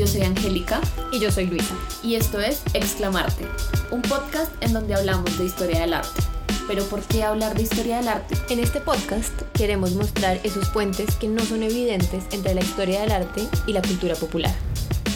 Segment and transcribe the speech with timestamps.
[0.00, 0.80] Yo soy Angélica
[1.12, 1.74] Y yo soy Luisa.
[2.02, 3.46] y esto es Exclamarte,
[3.90, 6.22] un podcast en donde hablamos de historia del arte.
[6.66, 8.34] Pero ¿por qué hablar de historia del arte?
[8.48, 13.12] En este podcast queremos mostrar esos puentes que no son evidentes entre la historia del
[13.12, 14.54] arte y la cultura popular.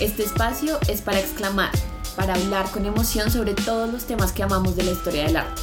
[0.01, 1.71] Este espacio es para exclamar,
[2.15, 5.63] para hablar con emoción sobre todos los temas que amamos de la historia del arte.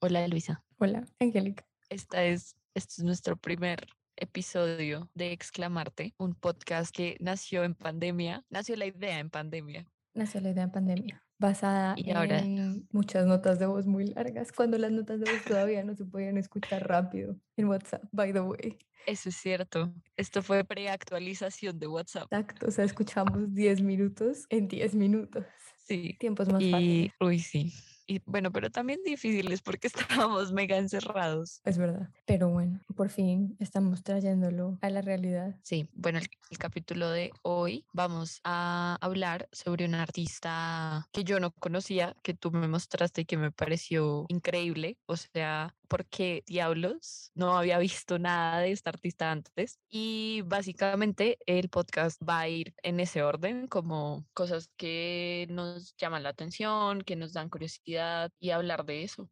[0.00, 1.66] Hola Luisa, Hola, Angélica.
[1.90, 8.44] esta es, este es nuestro primer episodio de Exclamarte, un podcast que nació en pandemia,
[8.50, 9.86] nació la idea en pandemia.
[10.14, 14.52] Nació la idea en pandemia, basada Y ahora- en muchas notas de voz muy largas,
[14.52, 18.40] cuando las notas de voz todavía no se podían escuchar rápido en WhatsApp, by the
[18.40, 18.78] way.
[19.06, 22.24] Eso es cierto, esto fue preactualización de WhatsApp.
[22.30, 25.44] Exacto, o sea, escuchamos 10 minutos en 10 minutos.
[25.86, 27.12] Sí, Tiempos más y fáciles.
[27.20, 27.72] uy, sí.
[28.10, 29.86] Y bueno, pero también difíciles porque
[30.26, 31.60] estábamos mega encerrados.
[31.64, 32.10] Es verdad.
[32.26, 35.54] Pero bueno, por fin estamos trayéndolo a la realidad.
[35.62, 41.38] Sí, bueno, el, el capítulo de hoy vamos a hablar sobre un artista que yo
[41.38, 44.98] no conocía, que tú me mostraste y que me pareció increíble.
[45.06, 49.78] O sea, porque diablos no había visto nada de esta artista antes.
[49.88, 56.22] Y básicamente el podcast va a ir en ese orden, como cosas que nos llaman
[56.22, 57.99] la atención, que nos dan curiosidad
[58.38, 59.30] y hablar de eso.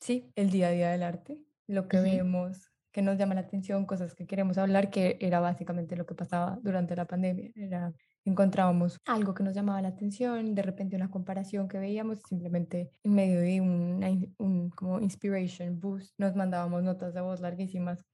[0.00, 3.86] Sí, el día a día del arte, lo que vemos, que nos llama la atención,
[3.86, 7.50] cosas que queremos hablar, que era básicamente lo que pasaba durante la pandemia.
[7.56, 7.92] Era,
[8.24, 13.14] encontrábamos algo que nos llamaba la atención, de repente una comparación que veíamos, simplemente en
[13.14, 18.04] medio de una un como inspiration boost, nos mandábamos notas de voz larguísimas.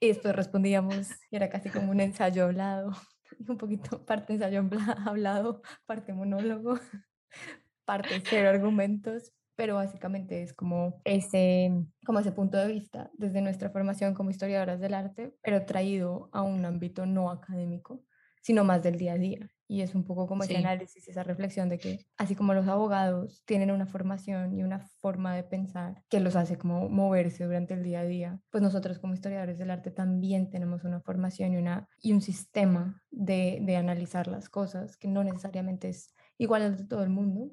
[0.00, 2.92] Y después respondíamos y era casi como un ensayo hablado,
[3.48, 6.78] un poquito parte ensayo habla- hablado, parte monólogo
[7.90, 11.72] parte cero argumentos, pero básicamente es como ese,
[12.06, 16.42] como ese punto de vista desde nuestra formación como historiadoras del arte, pero traído a
[16.42, 18.04] un ámbito no académico,
[18.42, 19.50] sino más del día a día.
[19.68, 20.56] Y es un poco como ese Sí.
[20.56, 25.34] análisis, esa reflexión de que así como los abogados tienen una formación y una forma
[25.36, 29.14] de pensar que los hace como moverse durante el día a día, pues nosotros como
[29.14, 34.26] historiadores del arte también tenemos una formación y, una, y un sistema de, de analizar
[34.26, 37.50] las cosas que no necesariamente es igual al de todo el mundo,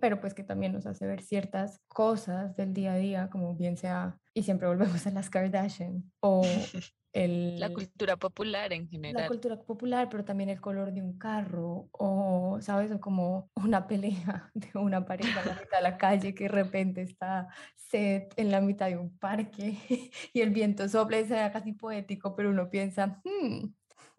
[0.00, 3.76] pero pues que también nos hace ver ciertas cosas del día a día, como bien
[3.76, 6.72] sea, y siempre volvemos a las Kardashian, o
[7.12, 9.26] el, La cultura popular en la general.
[9.26, 12.92] cultura popular, pero también el color de un carro, o, ¿sabes?
[12.92, 16.48] O como una pelea de una pareja en la mitad de la calle que de
[16.50, 19.76] repente está set en la mitad de un parque
[20.32, 23.74] y el viento sopla y se da casi poético, pero uno piensa, "Hmm,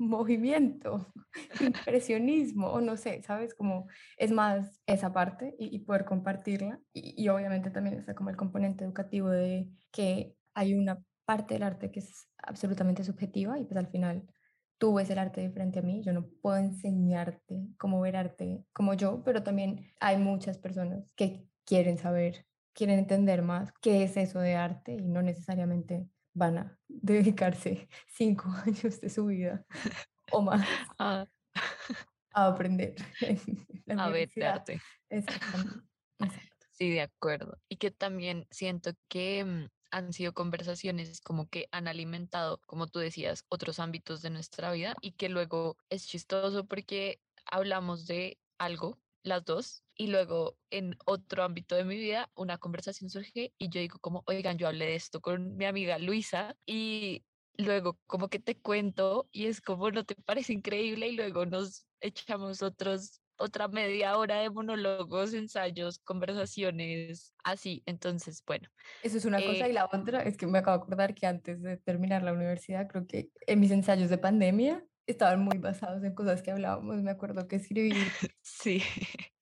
[0.07, 1.13] movimiento,
[1.61, 3.53] impresionismo, o no sé, ¿sabes?
[3.55, 6.79] Como es más esa parte y, y poder compartirla.
[6.93, 11.63] Y, y obviamente también está como el componente educativo de que hay una parte del
[11.63, 14.27] arte que es absolutamente subjetiva y pues al final
[14.77, 18.65] tú ves el arte de frente a mí, yo no puedo enseñarte cómo ver arte
[18.73, 24.17] como yo, pero también hay muchas personas que quieren saber, quieren entender más qué es
[24.17, 29.65] eso de arte y no necesariamente van a dedicarse cinco años de su vida
[30.31, 30.65] o más
[30.99, 31.27] Ah,
[32.33, 34.53] a aprender a ver de universidad.
[34.55, 34.81] arte.
[35.09, 35.85] Exactamente.
[36.19, 36.65] exacto.
[36.71, 37.59] Sí, de acuerdo.
[37.69, 42.99] Y que también siento que mm, han sido conversaciones como que han alimentado, como tú
[42.99, 48.97] decías, otros ámbitos de nuestra vida y que luego es chistoso porque hablamos de algo,
[49.23, 53.79] las dos, y luego en otro ámbito de mi vida una conversación surge y yo
[53.79, 57.23] digo como, oigan, yo hablé de esto con mi amiga Luisa y
[57.57, 61.09] luego como que te cuento y es como, ¿no te parece increíble?
[61.09, 67.81] Y luego nos echamos otros otra media hora de monólogos, ensayos, conversaciones, así.
[67.85, 68.69] Entonces, bueno,
[69.03, 71.25] Eso es una cosa Eh, y la otra es que me acabo de acordar que
[71.25, 76.03] antes de terminar la universidad, creo que en mis ensayos de pandemia estaban muy basados
[76.03, 77.01] en cosas que hablábamos.
[77.03, 78.83] Me acuerdo que escribí, sí.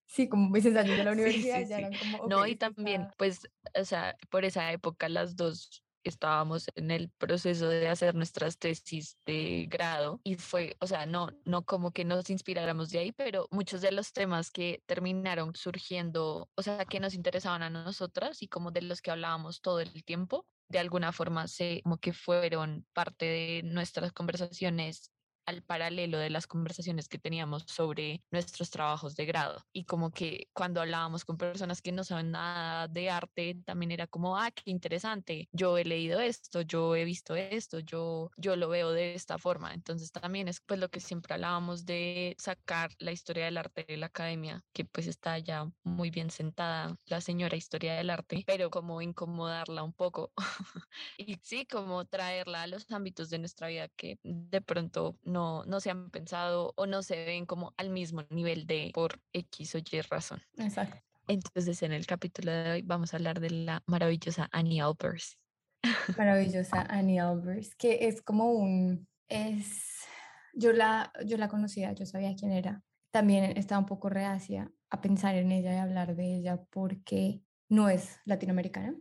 [0.07, 1.77] sí, como mis ensayos de la Sí, universidad sí, ya sí.
[1.77, 3.41] eran como, No, ok, y también, está- pues,
[3.79, 9.19] o sea, por esa época las dos estábamos en el proceso de hacer nuestras tesis
[9.25, 13.47] de grado y fue, o sea, no, no como que nos inspiráramos de ahí, pero
[13.51, 18.47] muchos de los temas que terminaron surgiendo, o sea, que nos interesaban a nosotras y
[18.47, 22.85] como de los que hablábamos todo el tiempo, de alguna forma se como que fueron
[22.93, 25.11] parte de nuestras conversaciones
[25.49, 30.47] al paralelo de las conversaciones que teníamos sobre nuestros trabajos de grado y como que
[30.53, 34.71] cuando hablábamos con personas que no saben nada de arte, también era como, ah, qué
[34.71, 39.37] interesante, yo he leído esto, yo he visto esto, yo, yo lo veo de esta
[39.37, 39.73] forma.
[39.73, 43.97] Entonces también es pues lo que siempre hablábamos de sacar la historia del arte de
[43.97, 48.69] la academia, que pues está ya muy bien sentada la señora historia del arte, pero
[48.69, 50.31] como incomodarla un poco
[51.17, 55.79] y sí, como traerla a los ámbitos de nuestra vida que de pronto no, no
[55.79, 59.77] se han pensado o no se ven como al mismo nivel de por X o
[59.77, 60.41] Y razón.
[60.57, 60.97] Exacto.
[61.27, 65.37] Entonces, en el capítulo de hoy vamos a hablar de la maravillosa Annie Albers.
[66.17, 70.05] Maravillosa Annie Albers, que es como un, es,
[70.53, 72.81] yo la, yo la conocía, yo sabía quién era.
[73.11, 77.89] También estaba un poco reacia a pensar en ella y hablar de ella porque no
[77.89, 78.95] es latinoamericana.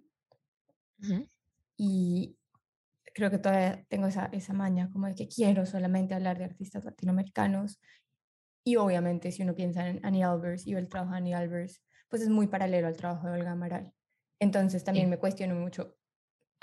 [1.77, 2.38] Y
[3.19, 6.85] creo que todavía tengo esa, esa maña como de que quiero solamente hablar de artistas
[6.85, 7.81] latinoamericanos.
[8.65, 12.23] Y obviamente si uno piensa en Annie Albers y el trabajo de Annie Albers, pues
[12.23, 13.93] es muy paralelo al trabajo de Olga Amaral.
[14.39, 15.97] Entonces también me cuestiono mucho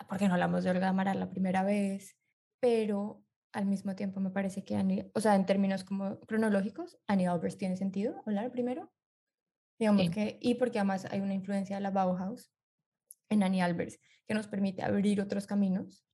[0.07, 2.15] por qué no hablamos de Olga Amaral la primera vez,
[2.61, 7.27] pero al mismo tiempo me parece que Annie, o sea, en términos como cronológicos, Annie
[7.27, 8.93] Albers tiene sentido hablar primero.
[9.77, 12.49] Digamos que, y porque además hay una influencia de la Bauhaus
[13.29, 16.05] en Annie Albers que nos permite abrir otros caminos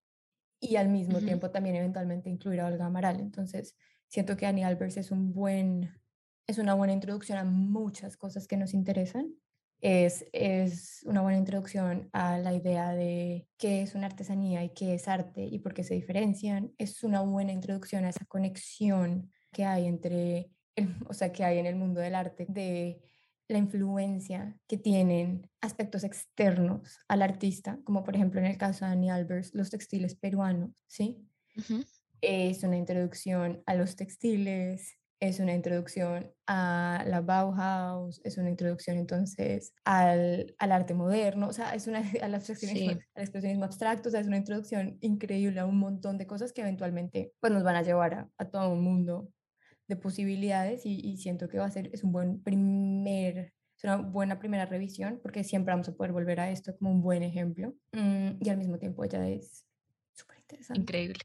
[0.61, 3.19] y al mismo tiempo también eventualmente incluir a Olga Amaral.
[3.19, 3.75] Entonces,
[4.07, 5.89] siento que Annie Albers es un buen,
[6.47, 9.33] es una buena introducción a muchas cosas que nos interesan.
[9.81, 14.93] Es, es una buena introducción a la idea de qué es una artesanía y qué
[14.93, 16.71] es arte y por qué se diferencian.
[16.77, 21.57] Es una buena introducción a esa conexión que hay entre, el, o sea, que hay
[21.57, 23.01] en el mundo del arte de
[23.51, 28.91] la influencia que tienen aspectos externos al artista, como por ejemplo en el caso de
[28.91, 31.27] Annie Albers, los textiles peruanos, ¿sí?
[32.21, 38.97] Es una introducción a los textiles, es una introducción a la Bauhaus, es una introducción
[38.97, 44.11] entonces al, al arte moderno, o sea, es una, al, expresionismo, al expresionismo abstracto, o
[44.11, 47.75] sea, es una introducción increíble a un montón de cosas que eventualmente pues, nos van
[47.75, 49.29] a llevar a, a todo un mundo
[49.87, 54.39] de posibilidades y, siento que va a ser, es un buen primer, es una buena
[54.39, 58.37] primera revisión porque siempre vamos a poder volver a esto como un buen ejemplo mm,
[58.39, 59.65] y al mismo tiempo ella es
[60.13, 60.81] súper interesante.
[60.81, 61.19] Increíble.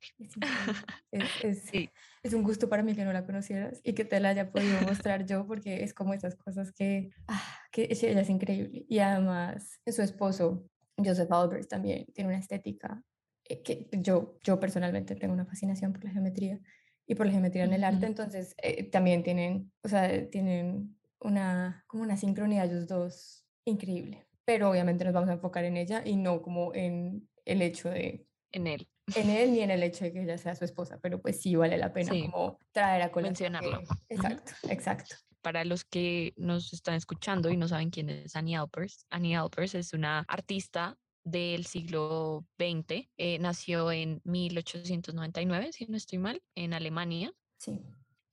[1.12, 1.90] Es, es,
[2.22, 4.80] es, un gusto para mí que no la conocieras y que te la haya podido
[4.82, 9.80] mostrar yo porque es como esas cosas que, ah, que ella es increíble y además
[9.86, 13.02] su esposo Joseph Albers también tiene una estética
[13.44, 16.60] eh, que yo, yo personalmente tengo una fascinación por la geometría
[17.06, 21.84] y por la geometría en el arte, entonces eh, también tienen, o sea, tienen una,
[21.86, 26.16] como una sincronía ellos dos increíble, pero obviamente nos vamos a enfocar en ella y
[26.16, 28.26] no como en el hecho de...
[28.52, 28.88] En él.
[29.14, 31.54] En él ni en el hecho de que ella sea su esposa, pero pues sí
[31.54, 33.52] vale la pena como traer a colación.
[33.52, 33.82] Mencionarlo.
[34.08, 35.16] exacto, exacto
[35.46, 39.76] para los que nos están escuchando y no saben quién es Annie Alpers, Annie Alpers
[39.76, 43.08] es una artista del siglo XX.
[43.18, 47.34] Eh, nació en 1899, si no estoy mal, en Alemania.
[47.58, 47.82] Sí.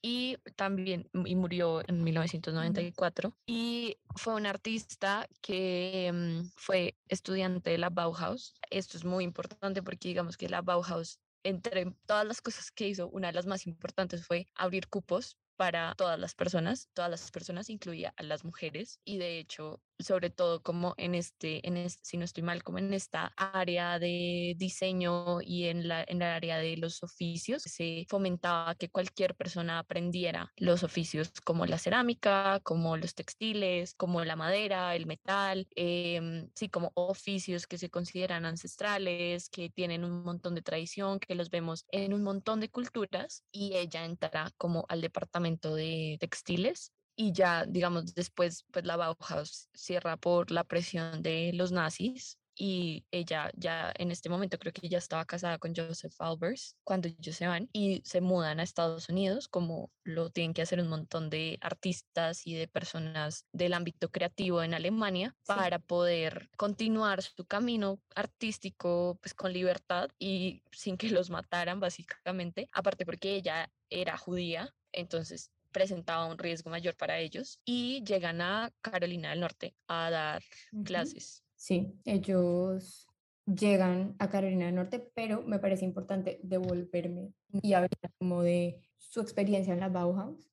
[0.01, 3.35] Y también y murió en 1994.
[3.47, 8.53] Y fue un artista que mm, fue estudiante de la Bauhaus.
[8.69, 13.09] Esto es muy importante porque digamos que la Bauhaus entre todas las cosas que hizo,
[13.09, 17.69] una de las más importantes fue abrir cupos para todas las personas, todas las personas
[17.69, 22.17] incluía a las mujeres y de hecho sobre todo como en este, en este, si
[22.17, 26.57] no estoy mal, como en esta área de diseño y en la, en el área
[26.57, 32.97] de los oficios, se fomentaba que cualquier persona aprendiera los oficios como la cerámica, como
[32.97, 39.49] los textiles, como la madera, el metal, eh, sí, como oficios que se consideran ancestrales,
[39.49, 43.75] que tienen un montón de tradición, que los vemos en un montón de culturas y
[43.75, 45.42] ella entra como al departamento
[45.75, 51.71] de textiles y ya, digamos, después, pues la Bauhaus cierra por la presión de los
[51.71, 56.75] nazis y ella ya en este momento creo que ya estaba casada con Joseph Albers
[56.83, 60.79] cuando ellos se van y se mudan a Estados Unidos como lo tienen que hacer
[60.79, 67.21] un montón de artistas y de personas del ámbito creativo en Alemania para poder continuar
[67.21, 73.71] su camino artístico pues con libertad y sin que los mataran básicamente aparte porque ella
[73.89, 79.75] era judía entonces presentaba un riesgo mayor para ellos y llegan a Carolina del Norte
[79.87, 80.43] a dar
[80.85, 81.43] clases.
[81.63, 83.07] Sí, ellos
[83.45, 87.89] llegan a Carolina del Norte, pero me parece importante devolverme y hablar
[88.19, 90.51] como de su experiencia en la Bauhaus,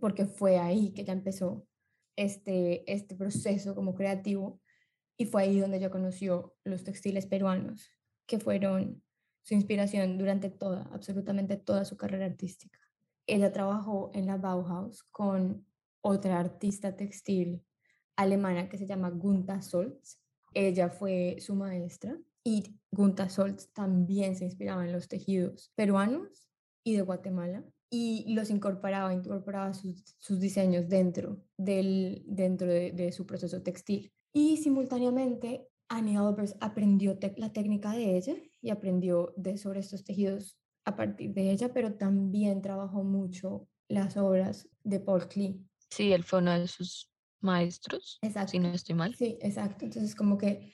[0.00, 1.64] porque fue ahí que ya empezó
[2.16, 4.60] este, este proceso como creativo
[5.16, 7.92] y fue ahí donde yo conoció los textiles peruanos,
[8.26, 9.04] que fueron
[9.42, 12.80] su inspiración durante toda, absolutamente toda su carrera artística.
[13.28, 15.64] Ella trabajó en la Bauhaus con
[16.00, 17.64] otra artista textil
[18.20, 20.20] alemana que se llama Gunther Solz.
[20.52, 26.48] Ella fue su maestra y Gunther Solz también se inspiraba en los tejidos peruanos
[26.84, 33.26] y de Guatemala y los incorporaba, incorporaba sus, diseños dentro, del, dentro de, de, su
[33.26, 34.12] proceso textil.
[34.32, 40.56] Y simultáneamente Annie Albers aprendió la técnica de ella y aprendió de, sobre estos tejidos
[40.84, 45.66] a partir de ella, pero también trabajó mucho las obras de Paul Klee.
[45.90, 47.09] Sí, él fue uno de sus
[47.40, 48.52] maestros, exacto.
[48.52, 49.14] si no estoy mal.
[49.14, 49.84] Sí, exacto.
[49.84, 50.72] Entonces, como que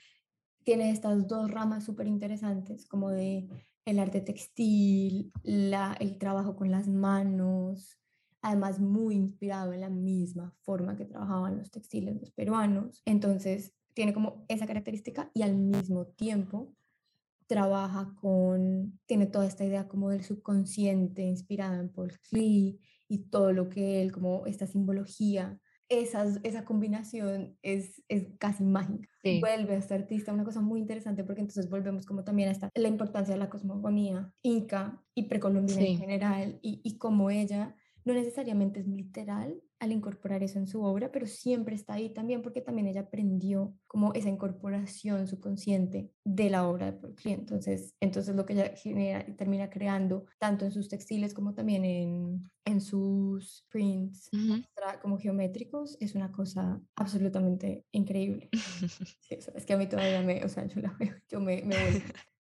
[0.63, 3.47] tiene estas dos ramas súper interesantes, como de
[3.85, 7.97] el arte textil, la, el trabajo con las manos,
[8.41, 13.01] además muy inspirado en la misma forma que trabajaban los textiles los peruanos.
[13.05, 16.75] Entonces, tiene como esa característica y al mismo tiempo
[17.47, 23.53] trabaja con, tiene toda esta idea como del subconsciente inspirada en Paul Klee y todo
[23.53, 25.59] lo que él, como esta simbología
[25.89, 29.09] esas, esa combinación es, es casi mágica.
[29.41, 32.69] Vuelve a este artista una cosa muy interesante porque entonces volvemos como también a esta,
[32.75, 37.75] la importancia de la cosmogonía inca y precolombina en general y, y cómo ella
[38.07, 42.41] no necesariamente es literal al incorporar eso en su obra, pero siempre está ahí también
[42.41, 47.33] porque también ella aprendió como esa incorporación subconsciente de la obra de Klee.
[47.33, 52.49] Entonces, entonces lo que ella genera, termina creando tanto en sus textiles como también en,
[52.63, 54.29] en sus prints
[55.01, 58.49] como geométricos es una cosa absolutamente increíble.
[59.29, 61.75] es que a mí todavía me, o sea, yo la veo, yo me, me,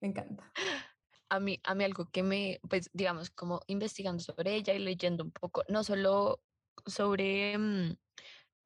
[0.00, 0.52] me encanta
[1.28, 5.24] a mí, a mí algo que me, pues digamos, como investigando sobre ella y leyendo
[5.24, 6.40] un poco, no solo
[6.86, 7.96] sobre mm,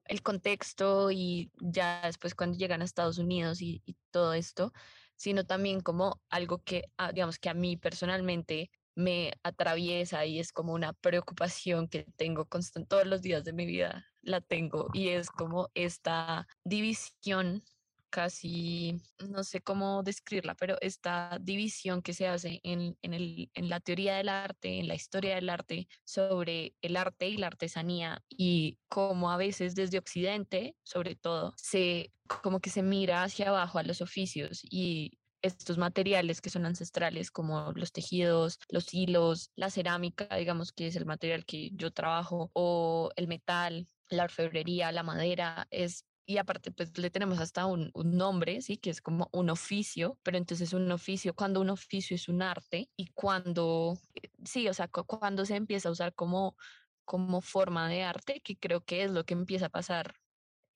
[0.05, 4.73] el contexto y ya después cuando llegan a Estados Unidos y, todo esto,
[5.17, 10.53] sino también como algo que, ah, digamos, que a mí personalmente me atraviesa y es
[10.53, 15.09] como una preocupación que tengo constante todos los días de mi vida, la tengo y
[15.09, 17.65] es como esta división
[18.13, 23.81] casi, no sé cómo describirla, pero esta división que se hace en, el, en la
[23.81, 28.79] teoría del arte, en la historia del arte, sobre el arte y la artesanía y
[28.89, 33.83] cómo a veces desde Occidente, sobre todo, se como que se mira hacia abajo a
[33.83, 40.37] los oficios y estos materiales que son ancestrales como los tejidos, los hilos, la cerámica,
[40.37, 45.67] digamos que es el material que yo trabajo, o el metal, la orfebrería, la madera,
[45.71, 48.77] es y aparte pues le tenemos hasta un, nombre, ¿sí?
[48.77, 52.91] Que es como un oficio, pero entonces un oficio, cuando un oficio es un arte
[52.97, 56.57] y cuando, eh, sí, o sea, cuando se empieza a usar como,
[57.05, 60.17] como forma de arte, que creo que es lo que empieza a pasar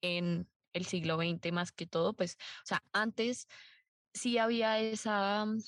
[0.02, 3.48] en el siglo XX más que todo, pues, o sea, antes
[4.14, 5.62] sí había esa, mm,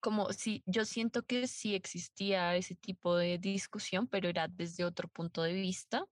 [0.00, 5.08] como si yo siento que sí existía ese tipo de discusión, pero era desde otro
[5.08, 6.06] punto de vista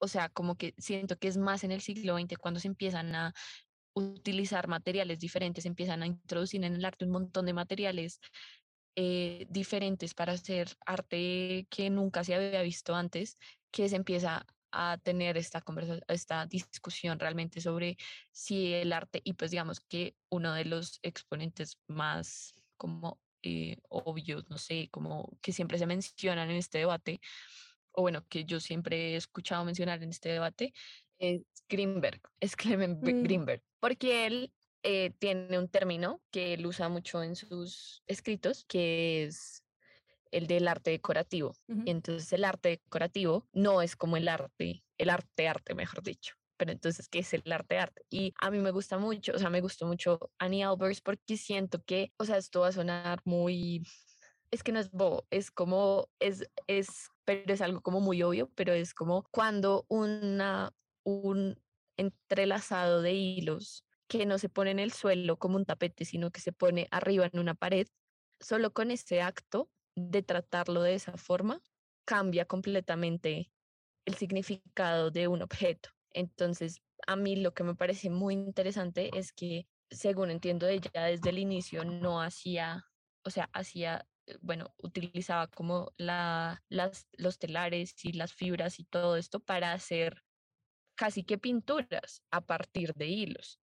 [0.00, 3.14] o sea, como que siento que es más en el siglo XX cuando se empiezan
[3.14, 3.34] a
[3.94, 8.20] utilizar materiales diferentes, empiezan a introducir en el arte un montón de materiales
[8.96, 13.38] eh, diferentes para hacer arte que nunca se había visto antes,
[13.70, 17.96] que se empieza a tener esta conversación, esta discusión realmente sobre
[18.32, 24.48] si el arte, y pues digamos que uno de los exponentes más como eh, obvios,
[24.48, 27.20] no sé, como que siempre se mencionan en este debate,
[27.92, 30.72] o bueno, que yo siempre he escuchado mencionar en este debate,
[31.18, 33.22] es Greenberg, es Clement mm.
[33.22, 39.24] Greenberg, porque él eh, tiene un término que él usa mucho en sus escritos, que
[39.24, 39.62] es
[40.30, 41.56] el del arte decorativo.
[41.86, 46.34] Entonces el arte decorativo no es como el arte, el arte arte, mejor dicho.
[46.56, 48.02] Pero entonces, ¿qué es el arte arte?
[48.10, 51.82] Y a mí me gusta mucho, o sea, me gustó mucho Annie Albers porque siento
[51.82, 53.82] que, o sea, esto va a sonar muy
[54.50, 58.50] es que no es bobo, es como, es, es, pero es algo como muy obvio,
[58.56, 61.62] pero es como cuando una, un
[61.96, 66.40] entrelazado de hilos que no se pone en el suelo como un tapete, sino que
[66.40, 67.86] se pone arriba en una pared,
[68.40, 71.62] solo con ese acto de tratarlo de esa forma,
[72.04, 73.52] cambia completamente
[74.06, 75.90] el significado de un objeto.
[76.10, 81.30] Entonces, a mí lo que me parece muy interesante es que, según entiendo ella, desde
[81.30, 82.86] el inicio no hacía,
[83.24, 84.08] o sea, hacía
[84.40, 90.24] bueno, utilizaba como la, las, los telares y las fibras y todo esto para hacer
[90.94, 93.58] casi que pinturas a partir de hilos,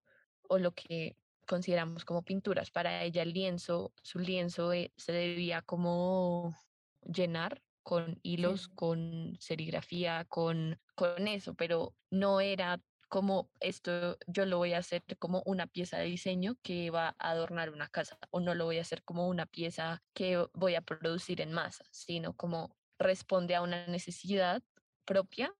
[0.49, 2.71] o lo que consideramos como pinturas.
[2.71, 6.55] Para ella el lienzo, su lienzo eh, se debía como
[7.01, 14.57] llenar con hilos, con serigrafía, con, con eso, pero no era como esto yo lo
[14.57, 18.39] voy a hacer como una pieza de diseño que va a adornar una casa o
[18.39, 22.35] no lo voy a hacer como una pieza que voy a producir en masa, sino
[22.35, 24.63] como responde a una necesidad
[25.05, 25.53] propia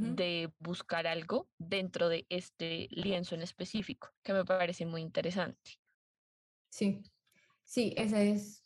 [0.00, 5.80] de buscar algo dentro de este lienzo en específico, que me parece muy interesante.
[6.70, 7.02] Sí,
[7.64, 8.62] sí, esa es,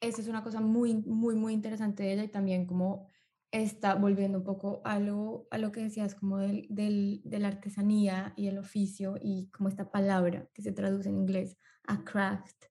[0.00, 3.08] esa es una cosa muy, muy, muy interesante de ella y también como
[3.52, 7.48] está volviendo un poco a lo, a lo que decías, como del, del, de la
[7.48, 12.64] artesanía y el oficio y como esta palabra que se traduce en inglés a craft,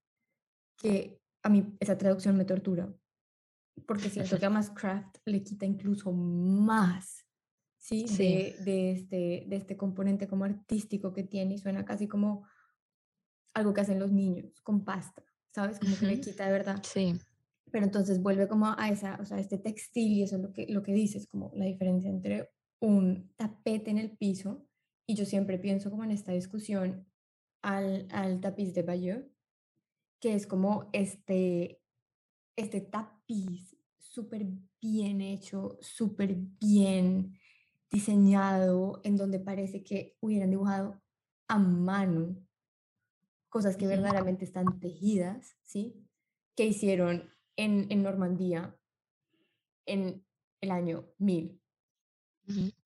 [0.78, 2.94] que a mí esa traducción me tortura,
[3.88, 7.26] porque siento que a más craft le quita incluso más,
[7.78, 8.06] ¿sí?
[8.18, 12.48] De, de, este, de este componente como artístico que tiene y suena casi como
[13.54, 15.80] algo que hacen los niños con pasta, ¿sabes?
[15.80, 16.84] Como que le quita de verdad.
[16.84, 17.18] Sí
[17.72, 20.68] pero entonces vuelve como a esa, o sea, este textil y eso es lo que,
[20.70, 24.66] lo que dices, como la diferencia entre un tapete en el piso
[25.08, 27.08] y yo siempre pienso como en esta discusión
[27.62, 29.26] al, al tapiz de Bayeux,
[30.20, 31.82] que es como este,
[32.56, 34.46] este tapiz súper
[34.82, 37.38] bien hecho, súper bien
[37.92, 41.02] diseñado, en donde parece que hubieran dibujado
[41.48, 42.36] a mano
[43.50, 46.06] cosas que verdaderamente están tejidas, ¿sí?
[46.56, 48.76] Que hicieron en, en Normandía
[49.86, 50.26] en
[50.62, 51.60] el año 1000.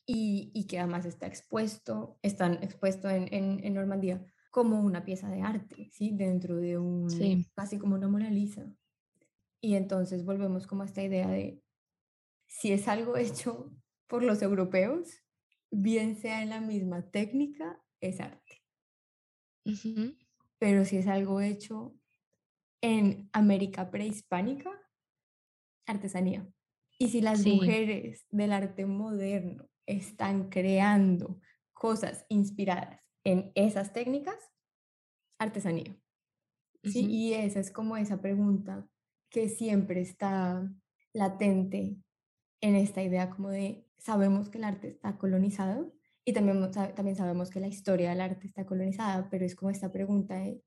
[0.05, 5.29] y, y, que además está expuesto, están expuesto en, en, en, Normandía como una pieza
[5.29, 6.11] de arte, ¿sí?
[6.13, 8.65] Dentro de un, casi como una Mona Lisa.
[9.61, 11.61] Y entonces volvemos como a esta idea de,
[12.47, 13.71] si es algo hecho
[14.07, 15.23] por los europeos,
[15.71, 18.63] bien sea en la misma técnica, es arte.
[20.57, 21.99] Pero si es algo hecho
[22.81, 24.71] en América prehispánica,
[25.86, 26.48] artesanía.
[26.98, 31.39] Y si las mujeres del arte moderno están creando
[31.74, 34.38] cosas inspiradas en esas técnicas,
[35.39, 35.95] artesanía.
[36.83, 37.05] ¿sí?
[37.09, 38.88] Y esa es como esa pregunta
[39.29, 40.69] que siempre está
[41.13, 41.98] latente
[42.62, 45.93] en esta idea como de sabemos que el arte está colonizado
[46.25, 49.91] y también, también sabemos que la historia del arte está colonizada, pero es como esta
[49.91, 50.62] pregunta de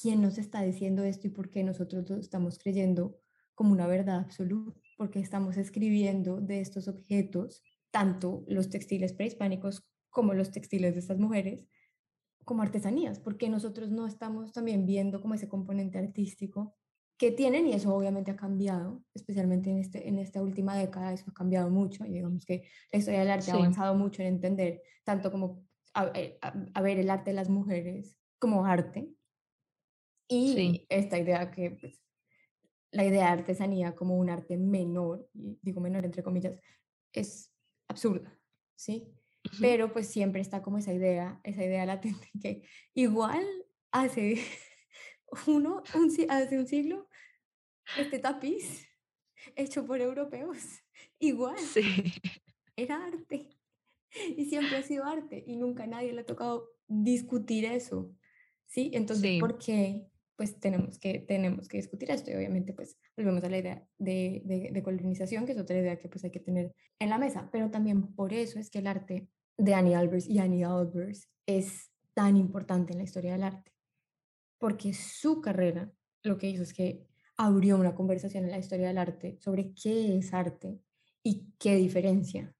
[0.00, 3.18] quién nos está diciendo esto y por qué nosotros lo estamos creyendo
[3.54, 10.34] como una verdad absoluta, porque estamos escribiendo de estos objetos, tanto los textiles prehispánicos como
[10.34, 11.66] los textiles de estas mujeres,
[12.44, 16.76] como artesanías, porque nosotros no estamos también viendo como ese componente artístico
[17.16, 21.24] que tienen y eso obviamente ha cambiado, especialmente en, este, en esta última década, eso
[21.28, 24.82] ha cambiado mucho y digamos que la historia del arte ha avanzado mucho en entender
[25.04, 29.08] tanto como a, eh, a, ver el arte de las mujeres como arte,
[30.28, 32.04] y esta idea que pues,
[32.90, 36.58] la idea de artesanía como un arte menor, digo menor entre comillas,
[37.12, 37.52] es
[37.88, 38.38] absurda,
[38.76, 39.12] ¿sí?
[39.60, 42.62] Pero pues siempre está como esa idea, esa idea latente que
[42.94, 43.44] igual
[43.90, 44.36] hace
[45.46, 47.08] uno, un, hace un siglo,
[47.98, 48.86] este tapiz
[49.56, 50.58] hecho por europeos,
[51.18, 51.56] igual
[52.76, 53.50] era arte.
[54.36, 58.14] Y siempre ha sido arte y nunca nadie le ha tocado discutir eso.
[58.66, 58.92] ¿Sí?
[58.94, 63.48] Entonces, ¿por qué pues tenemos que, tenemos que discutir esto y obviamente pues volvemos a
[63.48, 67.10] la idea de, de, colonización, que es otra idea que pues hay que tener en
[67.10, 70.64] la mesa, pero también por eso es que el arte de Annie Albers y Annie
[70.64, 73.72] Albers es tan importante en la historia del arte,
[74.58, 75.92] porque su carrera
[76.22, 80.16] lo que hizo es que abrió una conversación en la historia del arte sobre qué
[80.16, 80.80] es arte
[81.22, 82.54] y qué diferencia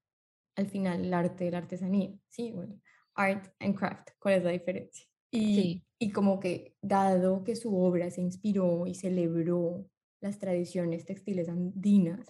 [0.55, 2.51] al final el arte de la artesanía, ¿sí?
[2.53, 2.79] Bueno,
[3.15, 5.05] art and craft, ¿cuál es la diferencia?
[5.31, 11.49] Y, y como que dado que su obra se inspiró y celebró las tradiciones textiles
[11.49, 12.27] andinas,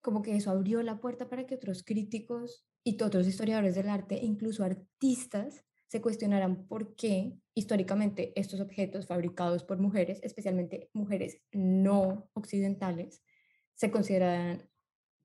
[0.00, 4.18] como que eso abrió la puerta para que otros críticos y otros historiadores del arte,
[4.22, 12.30] incluso artistas, se cuestionaran por qué históricamente estos objetos fabricados por mujeres, especialmente mujeres no
[12.34, 13.22] occidentales,
[13.74, 14.68] se consideran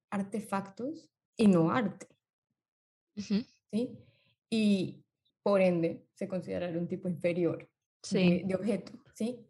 [0.10, 2.08] artefactos y no arte.
[3.72, 3.98] ¿sí?
[4.50, 5.05] Y,
[5.46, 7.70] por ende se considera un tipo inferior
[8.10, 9.46] de, objeto, ¿sí?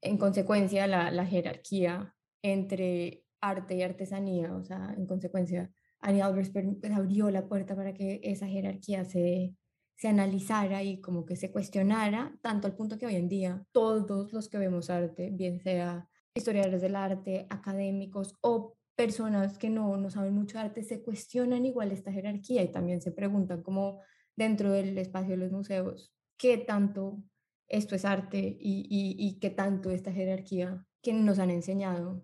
[0.00, 6.50] En consecuencia, la, la, jerarquía entre arte y artesanía, o sea, en consecuencia, Annie Albers
[6.50, 9.56] pues, abrió la puerta para que esa jerarquía se,
[9.96, 14.32] se analizara y como que se cuestionara, tanto al punto que hoy en día todos
[14.32, 20.08] los que vemos arte, bien sea historiadores del arte, académicos o personas que no, no
[20.08, 23.98] saben mucho de arte, se cuestionan igual esta jerarquía y también se preguntan cómo
[24.42, 27.22] dentro del espacio de los museos, qué tanto
[27.68, 32.22] esto es arte y, y, qué tanto esta jerarquía que nos han enseñado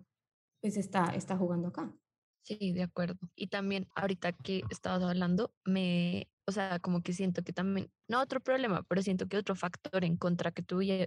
[0.61, 1.91] pues está, está jugando acá.
[2.43, 3.17] Sí, de acuerdo.
[3.35, 8.21] Y también ahorita que estabas hablando, me, o sea, como que siento que también, no
[8.21, 10.63] otro problema, pero siento que otro factor en contra que,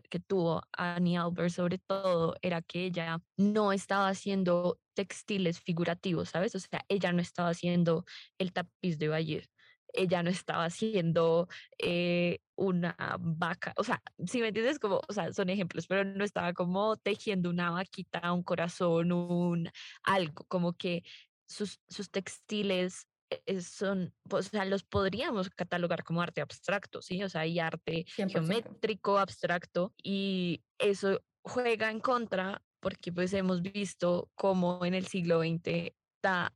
[0.08, 6.54] que tuvo Annie Albert sobre todo era que ella no estaba haciendo textiles figurativos, ¿sabes?
[6.54, 8.04] O sea, ella no estaba haciendo
[8.38, 9.48] el tapiz de Bayer
[9.92, 15.32] ella no estaba haciendo eh, una vaca, o sea, si me entiendes, como, o sea,
[15.32, 19.70] son ejemplos, pero no estaba como tejiendo una vaquita, un corazón, un
[20.02, 21.02] algo, como que
[21.46, 27.22] sus, sus textiles eh, son, pues, o sea, los podríamos catalogar como arte abstracto, ¿sí?
[27.22, 34.28] O sea, hay arte geométrico, abstracto, y eso juega en contra porque pues hemos visto
[34.34, 35.92] como en el siglo XX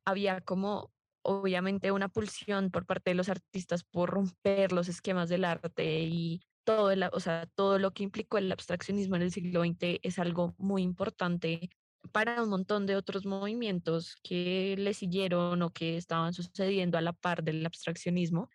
[0.04, 0.92] había como
[1.26, 6.40] obviamente una pulsión por parte de los artistas por romper los esquemas del arte y
[6.64, 10.18] todo, el, o sea, todo lo que implicó el abstraccionismo en el siglo XX es
[10.18, 11.70] algo muy importante
[12.12, 17.12] para un montón de otros movimientos que le siguieron o que estaban sucediendo a la
[17.12, 18.48] par del abstraccionismo,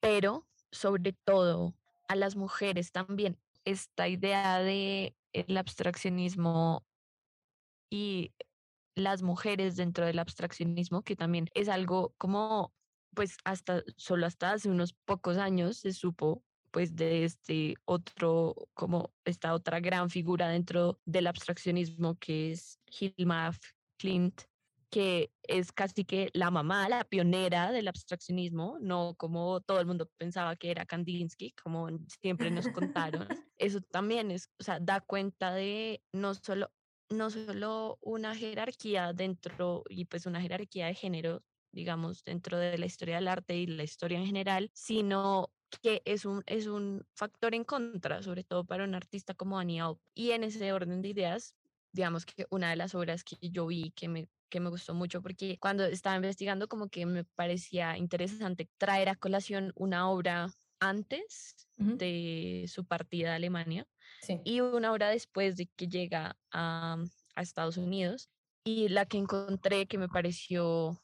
[0.00, 1.74] pero sobre todo
[2.08, 3.38] a las mujeres también.
[3.64, 6.86] Esta idea de el abstraccionismo
[7.90, 8.32] y
[8.98, 12.72] las mujeres dentro del abstraccionismo, que también es algo como,
[13.14, 19.14] pues hasta solo hasta hace unos pocos años se supo pues de este otro, como
[19.24, 23.52] esta otra gran figura dentro del abstraccionismo que es Hilma
[23.98, 24.42] Clint,
[24.90, 30.10] que es casi que la mamá, la pionera del abstraccionismo, no como todo el mundo
[30.16, 31.88] pensaba que era Kandinsky, como
[32.20, 33.26] siempre nos contaron.
[33.58, 36.70] Eso también es, o sea, da cuenta de no solo
[37.10, 41.42] no solo una jerarquía dentro y pues una jerarquía de género,
[41.72, 46.24] digamos, dentro de la historia del arte y la historia en general, sino que es
[46.24, 49.80] un, es un factor en contra, sobre todo para un artista como Annie
[50.14, 51.54] Y en ese orden de ideas,
[51.92, 55.22] digamos que una de las obras que yo vi que me, que me gustó mucho,
[55.22, 60.48] porque cuando estaba investigando como que me parecía interesante traer a colación una obra
[60.80, 63.86] antes de su partida a Alemania
[64.44, 66.96] y una hora después de que llega a,
[67.34, 68.28] a Estados Unidos.
[68.64, 71.00] Y la que encontré que me pareció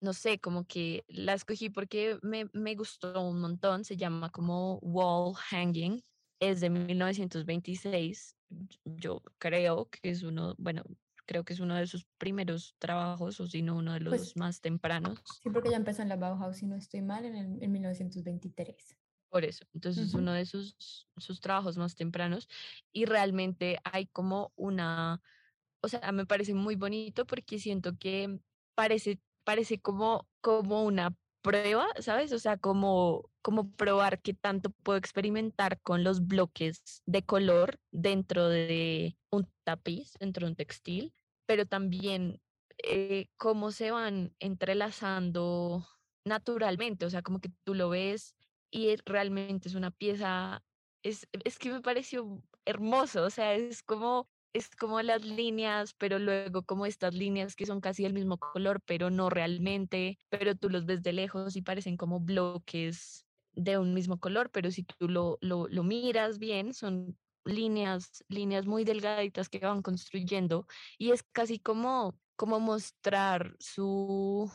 [0.00, 4.78] no sé, como que la escogí porque me, me, gustó un montón, se llama como
[4.78, 6.02] Wall Hanging,
[6.40, 8.36] es de 1926,
[8.84, 10.82] yo creo que es uno, bueno,
[11.24, 14.36] creo que es uno de sus primeros trabajos, o si no uno de pues los
[14.36, 15.18] más tempranos.
[15.42, 18.96] Sí, porque ya empezó en la Bauhaus, si no estoy mal, en, el, en 1923.
[19.36, 22.48] Por eso, entonces es uno de sus, sus trabajos más tempranos
[22.90, 25.20] y realmente hay como una,
[25.82, 28.40] o sea, me parece muy bonito porque siento que
[28.74, 32.32] parece, parece como, como una prueba, ¿sabes?
[32.32, 38.48] O sea, como, como probar qué tanto puedo experimentar con los bloques de color dentro
[38.48, 41.12] de un tapiz, dentro de un textil,
[41.44, 42.40] pero también
[42.82, 45.86] eh, cómo se van entrelazando
[46.24, 48.34] naturalmente, o sea, como que tú lo ves
[48.70, 50.62] y realmente es una pieza,
[51.02, 56.18] es, es que me pareció hermoso, o sea, es como, es como las líneas, pero
[56.18, 60.70] luego como estas líneas que son casi el mismo color, pero no realmente, pero tú
[60.70, 65.08] los ves de lejos y parecen como bloques de un mismo color, pero si tú
[65.08, 70.66] lo, lo, lo miras bien, son líneas, líneas muy delgaditas que van construyendo
[70.98, 74.50] y es casi como, como mostrar su,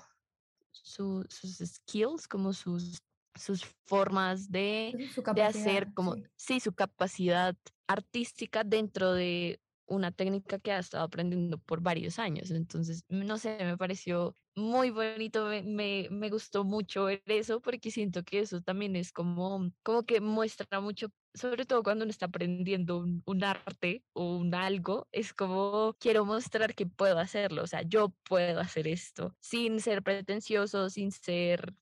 [0.72, 3.02] su, sus skills, como sus
[3.36, 6.60] sus formas de, de hacer como, sí.
[6.60, 7.56] su capacidad
[7.88, 9.60] artística dentro de
[9.92, 12.52] una técnica que ha estado aprendiendo por varios años.
[12.52, 18.24] Entonces, no sé, me pareció muy bonito, me, me, gustó mucho ver eso porque siento
[18.24, 23.00] que eso también es como, como que muestra mucho, sobre todo cuando uno está aprendiendo
[23.00, 27.84] un, un arte o un algo, es como quiero mostrar que puedo hacerlo, o sea,
[27.84, 31.74] yo puedo hacer esto sin ser pretencioso, sin ser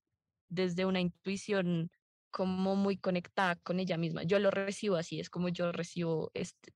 [0.50, 1.90] desde una intuición
[2.32, 4.24] como muy conectada con ella misma.
[4.24, 6.32] Yo lo recibo así, es como yo recibo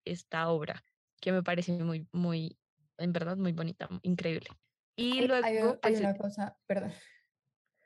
[0.05, 0.83] esta obra,
[1.19, 2.57] que me parece muy, muy,
[2.97, 4.49] en verdad, muy bonita, increíble.
[4.95, 5.45] Y luego...
[5.45, 6.91] Hay, pues, una cosa, perdón.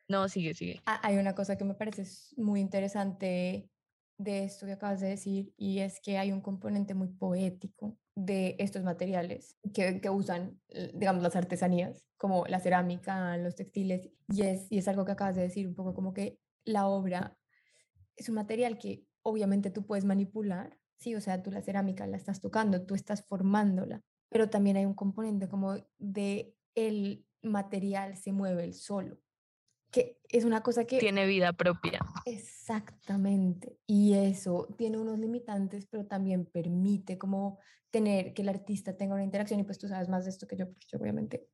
[0.07, 0.81] No, sigue, sigue.
[0.85, 2.03] Ah, hay una cosa que me parece
[2.37, 3.69] muy interesante
[4.17, 8.55] de esto que acabas de decir y es que hay un componente muy poético de
[8.57, 14.41] estos materiales que, que, usan, eh, digamos, las artesanías, como la cerámica, los textiles, y
[14.41, 17.37] es, y es algo que acabas de decir, un poco como que la obra
[18.15, 22.17] es un material que obviamente tú puedes manipular, sí, o sea, tú la cerámica la
[22.17, 28.31] estás tocando, tú estás formándola, pero también hay un componente como de el material se
[28.31, 29.19] mueve el solo,
[29.91, 30.99] que es una cosa que...
[30.99, 31.99] Tiene vida propia.
[32.25, 33.77] Exactamente.
[33.87, 39.23] Y eso tiene unos limitantes, pero también permite como tener que el artista tenga una
[39.23, 41.47] interacción y pues tú sabes más de esto que yo, porque yo obviamente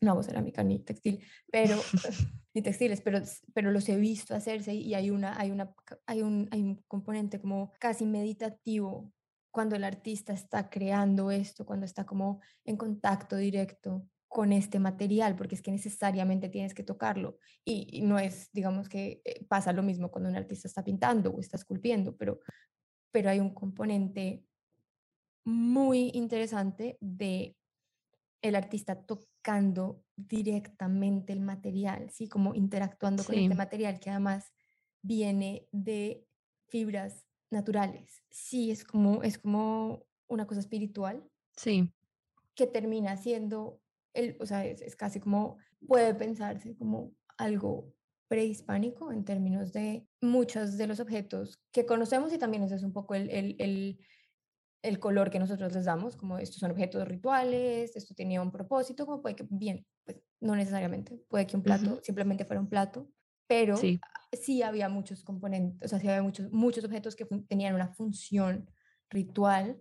[0.00, 1.76] no hago cerámica ni textil, pero
[2.54, 3.20] ni textiles, pero,
[3.54, 5.74] pero los he visto hacerse y hay una, hay una,
[6.06, 9.12] hay un, hay un componente como casi meditativo
[9.50, 15.36] cuando el artista está creando esto, cuando está como en contacto directo con este material,
[15.36, 17.38] porque es que necesariamente tienes que tocarlo.
[17.64, 21.38] Y, no es, digamos que eh, pasa lo mismo cuando un artista está pintando o
[21.38, 22.40] está esculpiendo, pero,
[23.12, 24.44] pero hay un componente
[25.44, 27.56] muy interesante de
[28.42, 32.28] el artista tocando directamente el material, ¿sí?
[32.28, 34.52] Como interactuando con este material que además
[35.00, 36.26] viene de
[36.66, 38.24] fibras naturales.
[38.30, 41.22] Sí, es como, es como una cosa espiritual.
[41.56, 41.88] Sí.
[42.56, 43.80] Que termina siendo,
[44.14, 47.92] el, o sea, es, casi como, puede pensarse como algo
[48.28, 52.92] prehispánico en términos de muchos de los objetos que conocemos y también ese es un
[52.92, 53.98] poco el, el
[54.84, 59.06] el color que nosotros les damos, como estos son objetos rituales, esto tenía un propósito,
[59.06, 63.08] como puede que, bien, pues no necesariamente, puede que un plato simplemente fuera un plato,
[63.46, 63.98] pero sí.
[64.32, 64.62] sí.
[64.62, 68.70] había muchos componentes, o sea, sí había muchos, muchos objetos que tenían una función
[69.08, 69.80] ritual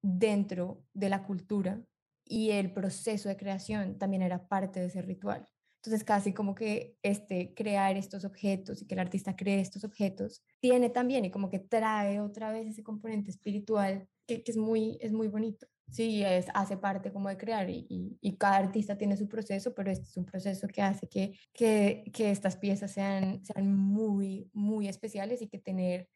[0.00, 1.82] dentro de la cultura
[2.30, 5.44] y el proceso de creación también era parte de ese ritual.
[5.82, 10.44] Entonces, casi como que este, crear estos objetos y que el artista cree estos objetos,
[10.60, 15.12] tiene también y como que trae otra vez ese componente espiritual que, es, muy, es
[15.12, 15.66] muy bonito.
[15.90, 20.04] Sí, es, hace parte como de crear y, cada artista tiene su proceso, pero este
[20.04, 25.42] es un proceso que hace que, que, que estas piezas sean, sean muy, muy especiales
[25.42, 26.08] y que tener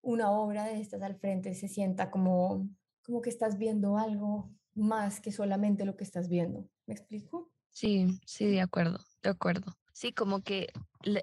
[0.00, 2.70] una obra de estas al frente se sienta como,
[3.02, 6.68] como que estás viendo algo más que solamente lo que estás viendo.
[6.86, 7.52] ¿Me explico?
[7.70, 9.76] Sí, sí, de acuerdo, de acuerdo.
[9.92, 10.68] Sí, como que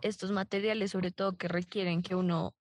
[0.04, 2.56] estos materiales, sobre todo que requieren que uno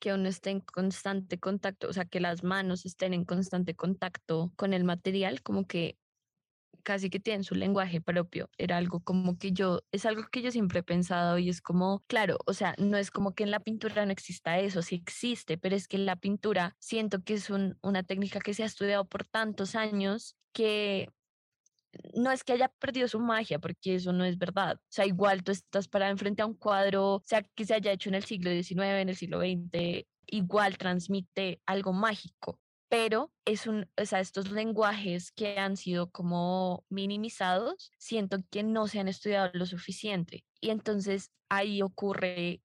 [0.00, 4.52] que uno esté en constante contacto, o sea, que las manos estén en constante contacto
[4.56, 5.98] con el material, como que
[6.80, 8.50] casi que tienen su lenguaje propio.
[8.58, 12.02] Era algo como que yo, es algo que yo siempre he pensado y es como,
[12.06, 15.58] claro, o sea, no es como que en la pintura no exista eso, sí existe,
[15.58, 19.04] pero es que en la pintura siento que es una técnica que se ha estudiado
[19.06, 21.08] por tantos años que
[22.14, 24.76] no es que haya perdido su magia, porque eso no es verdad.
[24.76, 28.08] O sea, igual tú estás parado enfrente a un cuadro, sea que se haya hecho
[28.08, 32.60] en el siglo XIX, en el siglo XX, igual transmite algo mágico.
[32.90, 38.88] Pero es un, o sea, estos lenguajes que han sido como minimizados, siento que no
[38.88, 40.44] se han estudiado lo suficiente.
[40.60, 42.62] Y entonces ahí ocurre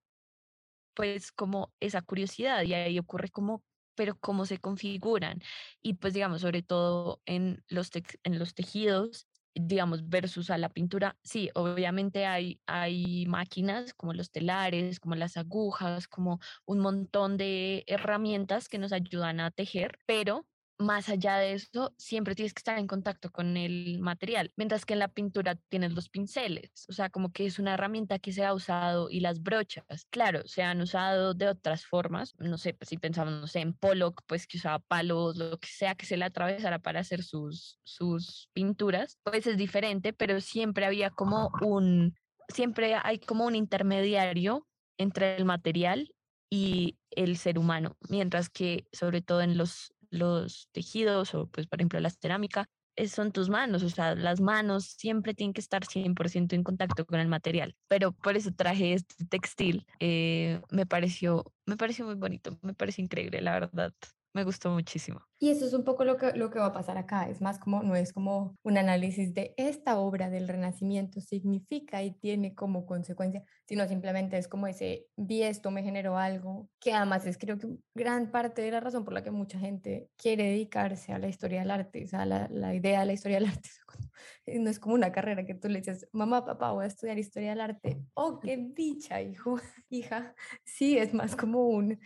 [0.95, 3.63] pues como esa curiosidad y ahí ocurre como
[3.95, 5.41] pero cómo se configuran.
[5.81, 7.91] Y pues digamos, sobre todo en los,
[8.23, 14.31] en los tejidos, digamos, versus a la pintura, sí, obviamente hay, hay máquinas como los
[14.31, 20.45] telares, como las agujas, como un montón de herramientas que nos ayudan a tejer, pero
[20.77, 24.93] más allá de eso, siempre tienes que estar en contacto con el material, mientras que
[24.93, 28.43] en la pintura tienes los pinceles, o sea, como que es una herramienta que se
[28.43, 32.89] ha usado y las brochas, claro, se han usado de otras formas, no sé, pues
[32.89, 36.17] si pensamos, no sé, en Pollock, pues que usaba palos, lo que sea que se
[36.17, 42.15] le atravesara para hacer sus, sus pinturas, pues es diferente, pero siempre había como un,
[42.49, 46.11] siempre hay como un intermediario entre el material
[46.49, 51.79] y el ser humano, mientras que sobre todo en los los tejidos o pues por
[51.79, 52.65] ejemplo la cerámica,
[53.07, 57.19] son tus manos, o sea, las manos siempre tienen que estar 100% en contacto con
[57.19, 62.57] el material, pero por eso traje este textil, eh, me pareció, me pareció muy bonito,
[62.61, 63.93] me pareció increíble, la verdad
[64.35, 65.21] me gustó muchísimo.
[65.39, 67.57] Y eso es un poco lo que, lo que va a pasar acá, es más
[67.57, 72.85] como, no es como un análisis de esta obra del Renacimiento significa y tiene como
[72.85, 77.57] consecuencia, sino simplemente es como ese, vi esto, me generó algo, que además es creo
[77.57, 81.29] que gran parte de la razón por la que mucha gente quiere dedicarse a la
[81.29, 83.69] historia del arte, o sea, la, la idea de la historia del arte
[84.59, 87.51] no es como una carrera que tú le dices, mamá, papá, voy a estudiar historia
[87.51, 88.01] del arte.
[88.15, 90.35] Oh, qué dicha, hijo, hija.
[90.63, 91.99] Sí, es más como un,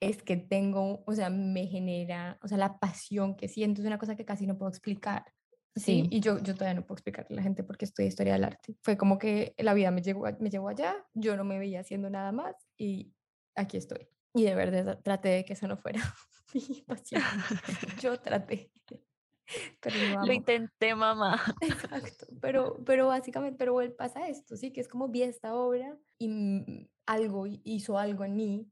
[0.00, 3.98] es que tengo, o sea, me genera, o sea, la pasión que siento es una
[3.98, 5.32] cosa que casi no puedo explicar.
[5.76, 8.44] Sí, y yo, yo todavía no puedo explicarle a la gente porque estoy historia del
[8.44, 8.76] arte.
[8.82, 12.10] Fue como que la vida me llevó, me llevó allá, yo no me veía haciendo
[12.10, 13.12] nada más y
[13.54, 14.08] aquí estoy.
[14.34, 16.00] Y de verdad traté de que eso no fuera
[16.54, 17.22] mi pasión.
[18.02, 18.72] Yo traté.
[19.80, 21.40] Pero lo, intenté, mamá.
[21.60, 26.88] Exacto, pero, pero básicamente, pero pasa esto, sí, que es como vi esta obra y
[27.04, 28.70] algo hizo algo en mí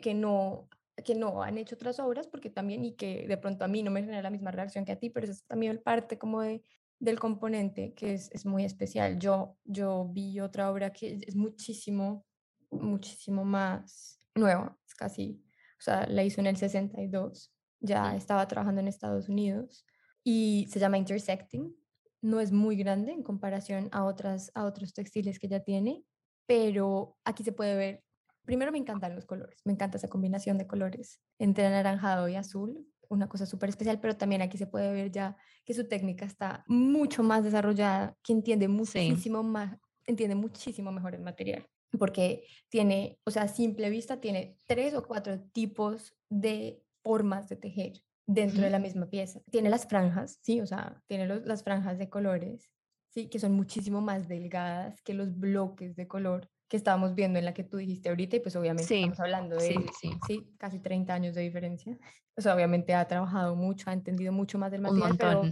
[0.00, 0.68] que, no,
[1.04, 3.90] que no han hecho otras obras, porque también, y que de pronto a mí no
[3.90, 6.62] me genera la misma reacción que a ti, pero es también parte como de,
[6.98, 9.18] del componente que es, es muy especial.
[9.18, 12.26] Yo, yo vi otra obra que es muchísimo,
[12.70, 15.42] muchísimo más nueva, es casi,
[15.78, 19.84] o sea, la hizo en el 62, ya estaba trabajando en Estados Unidos
[20.22, 21.74] y se llama Intersecting
[22.22, 26.04] no es muy grande en comparación a, otras, a otros textiles que ya tiene,
[26.46, 28.04] pero aquí se puede ver,
[28.50, 32.84] primero me encantan los colores, me encanta esa combinación de colores entre anaranjado y azul,
[33.08, 36.64] una cosa súper especial, pero también aquí se puede ver ya que su técnica está
[36.66, 41.64] mucho más desarrollada, que entiende muchísimo más, entiende muchísimo mejor el material,
[41.96, 47.54] porque tiene, o sea, a simple vista tiene tres o cuatro tipos de formas de
[47.54, 49.40] tejer dentro de la misma pieza.
[49.52, 52.68] Tiene las franjas, sí, o sea, tiene las franjas de colores,
[53.10, 57.44] sí, que son muchísimo más delgadas que los bloques de color que estábamos viendo en
[57.44, 61.34] la que tú dijiste ahorita y pues obviamente estamos hablando de sí, casi 30 años
[61.34, 61.98] de diferencia.
[62.36, 65.42] O sea, obviamente ha trabajado mucho, ha entendido mucho más del material, pero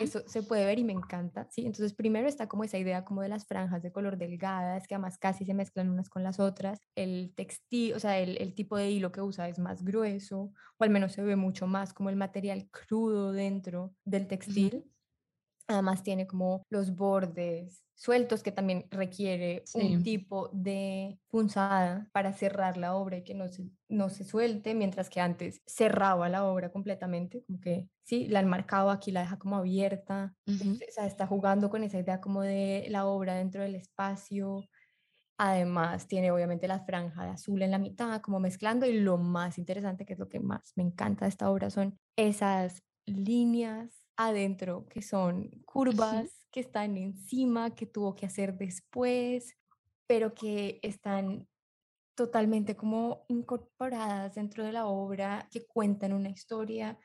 [0.00, 1.66] eso se puede ver y me encanta, ¿sí?
[1.66, 5.18] Entonces primero está como esa idea como de las franjas de color delgadas que además
[5.18, 6.80] casi se mezclan unas con las otras.
[6.94, 10.84] El textil, o sea, el, el tipo de hilo que usa es más grueso o
[10.84, 14.84] al menos se ve mucho más como el material crudo dentro del textil.
[15.68, 22.76] Además tiene como los bordes sueltos que también requiere un tipo de punzada para cerrar
[22.76, 26.70] la obra y que no se, no se suelte, mientras que antes cerraba la obra
[26.72, 30.34] completamente, como que sí, la enmarcaba aquí, la deja como abierta,
[30.88, 34.68] o sea, está jugando con esa idea como de la obra dentro del espacio.
[35.38, 39.58] Además, tiene obviamente la franja de azul en la mitad, como mezclando, y lo más
[39.58, 44.84] interesante, que es lo que más me encanta de esta obra, son esas líneas adentro,
[44.88, 49.56] que son curvas, que están encima, que tuvo que hacer después,
[50.06, 51.46] pero que están
[52.16, 56.98] totalmente como incorporadas dentro de la obra, que cuentan una historia,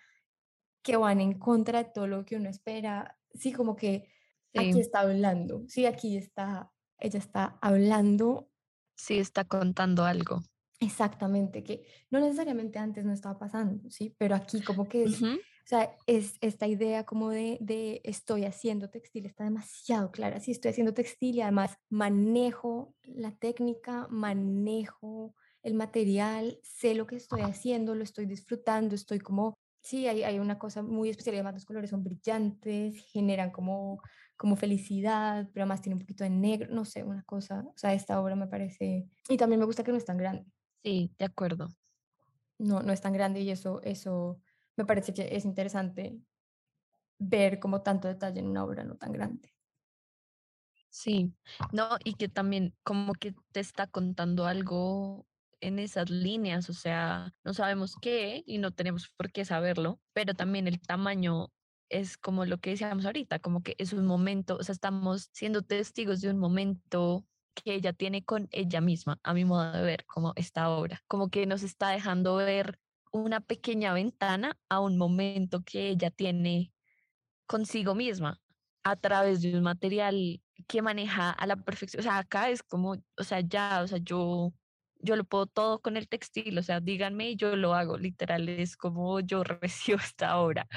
[0.81, 3.15] que van en contra de todo lo que uno espera.
[3.35, 4.11] Sí, como que
[4.55, 8.49] aquí está hablando, sí, aquí está, ella está hablando.
[8.95, 10.41] Sí, está contando algo.
[10.79, 15.21] Exactamente, que no necesariamente antes no estaba pasando, sí, pero aquí como que es,
[15.63, 20.41] o sea, es esta idea como de, de, estoy haciendo textil, está demasiado clara.
[20.41, 27.15] Sí, estoy haciendo textil y además manejo la técnica, manejo el material, sé lo que
[27.15, 31.53] estoy haciendo, lo estoy disfrutando, estoy como, sí, hay, hay una cosa muy especial, además
[31.53, 34.01] los colores son brillantes, generan como,
[34.35, 37.93] como felicidad, pero además tiene un poquito de negro, no sé, una cosa, o sea,
[37.93, 40.45] esta obra me parece, y también me gusta que no es tan grande.
[40.83, 41.69] Sí, de acuerdo.
[42.59, 44.41] No, no es tan grande y eso, eso
[44.75, 46.19] me parece que es interesante
[47.19, 49.53] ver como tanto detalle en una obra no tan grande.
[50.89, 51.33] Sí,
[51.71, 55.25] no, y que también como que te está contando algo
[55.59, 60.35] en esas líneas, o sea, no sabemos qué y no tenemos por qué saberlo, pero
[60.35, 61.51] también el tamaño
[61.89, 65.63] es como lo que decíamos ahorita, como que es un momento, o sea, estamos siendo
[65.63, 70.05] testigos de un momento que ella tiene con ella misma, a mi modo de ver,
[70.05, 72.79] como esta obra, como que nos está dejando ver
[73.13, 76.73] una pequeña ventana a un momento que ella tiene
[77.45, 78.41] consigo misma
[78.83, 82.01] a través de un material que maneja a la perfección.
[82.01, 84.51] O sea, acá es como, o sea, ya, o sea, yo,
[84.99, 88.49] yo lo puedo todo con el textil, o sea, díganme y yo lo hago, literal,
[88.49, 90.67] es como yo recibo esta obra.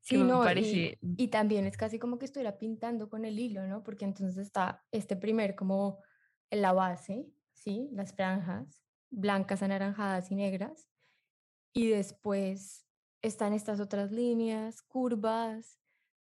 [0.00, 0.98] Sí, no, parece...
[1.00, 3.82] y, y, también es casi como que estuviera pintando con el hilo, ¿no?
[3.82, 6.02] Porque entonces está este primer como
[6.50, 7.88] en la base, ¿sí?
[7.92, 10.88] Las franjas blancas, anaranjadas y negras
[11.74, 12.86] y después
[13.20, 15.80] están estas otras líneas, curvas,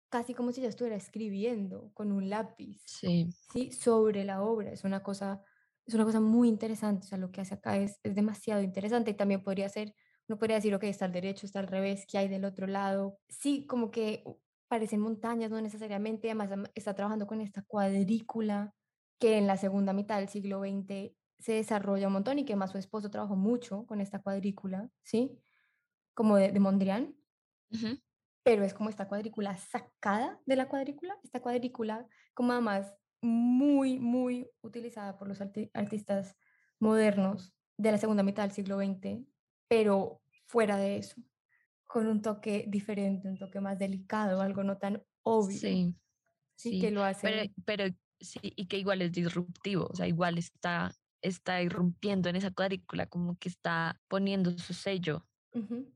[0.09, 3.27] casi como si ya estuviera escribiendo con un lápiz, sí.
[3.51, 3.71] ¿sí?
[3.71, 4.71] Sobre la obra.
[4.71, 5.43] Es una cosa,
[5.85, 7.05] es una cosa muy interesante.
[7.05, 9.93] O sea, lo que hace acá es, es demasiado interesante y también podría ser,
[10.27, 13.19] uno podría decir, ok, está al derecho, está al revés, ¿qué hay del otro lado?
[13.29, 14.23] Sí, como que
[14.69, 16.29] parecen montañas, no necesariamente.
[16.29, 18.73] Además, está trabajando con esta cuadrícula
[19.19, 22.71] que en la segunda mitad del siglo XX se desarrolla un montón y que más
[22.71, 25.39] su esposo trabajó mucho con esta cuadrícula, ¿sí?
[26.13, 27.15] Como de, de Mondrian.
[28.43, 34.49] Pero es como esta cuadrícula sacada de la cuadrícula, esta cuadrícula como además muy, muy
[34.61, 36.35] utilizada por los artistas
[36.79, 39.25] modernos de la segunda mitad del siglo XX,
[39.67, 41.21] pero fuera de eso,
[41.85, 45.57] con un toque diferente, un toque más delicado, algo no tan obvio.
[45.57, 45.95] Sí.
[46.55, 47.27] Sí, que lo hace.
[47.27, 52.35] Pero, pero sí, y que igual es disruptivo, o sea, igual está está irrumpiendo en
[52.35, 55.25] esa cuadrícula, como que está poniendo su sello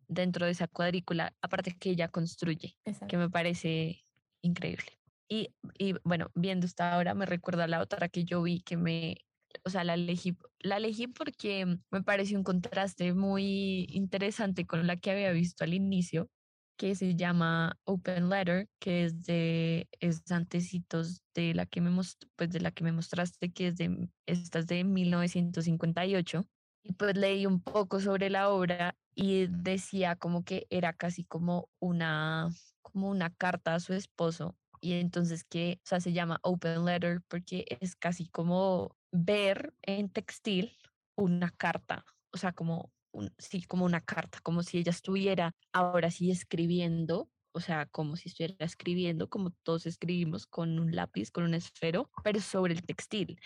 [0.07, 4.05] dentro de esa cuadrícula, aparte que ella construye, que me parece
[4.41, 4.99] increíble.
[5.29, 8.77] Y, y, bueno, viendo esta obra me recuerda a la otra que yo vi que
[8.77, 9.17] me,
[9.63, 14.97] o sea, la elegí, la elegí porque me pareció un contraste muy interesante con la
[14.97, 16.29] que había visto al inicio,
[16.77, 21.91] que se llama Open Letter, que es de es antecitos de la que me
[22.35, 26.45] pues de la que me mostraste, que es de estas de 1958
[26.83, 31.69] y pues leí un poco sobre la obra y decía como que era casi como
[31.79, 32.49] una
[32.81, 37.21] como una carta a su esposo y entonces que, o sea, se llama Open Letter
[37.27, 40.77] porque es casi como ver en textil
[41.15, 46.11] una carta, o sea, como un, sí, como una carta, como si ella estuviera ahora
[46.11, 51.45] sí escribiendo, o sea, como si estuviera escribiendo, como todos escribimos con un lápiz, con
[51.45, 53.39] un esfero, pero sobre el textil.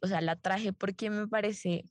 [0.00, 1.84] O sea, la traje porque me parece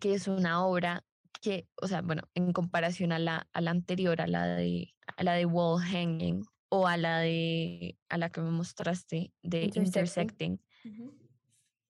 [0.00, 1.04] que es una obra
[1.40, 5.22] que, o sea, bueno, en comparación a la, a la anterior, a la de, a
[5.22, 10.60] la de Wall Hanging o a la de, a la que me mostraste de Intersecting,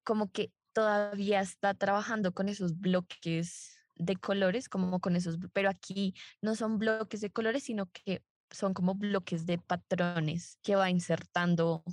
[0.04, 6.14] como que todavía está trabajando con esos bloques de colores, como con esos, pero aquí
[6.42, 11.84] no son bloques de colores, sino que son como bloques de patrones que va insertando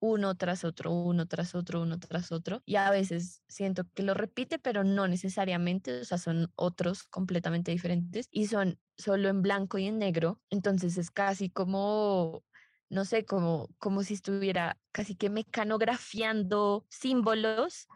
[0.00, 2.62] uno tras otro, uno tras otro, uno tras otro.
[2.64, 7.72] Y a veces siento que lo repite, pero no necesariamente, o sea, son otros completamente
[7.72, 10.40] diferentes y son solo en blanco y en negro.
[10.50, 12.44] Entonces es casi como,
[12.88, 17.88] no sé, como, como si estuviera casi que mecanografiando símbolos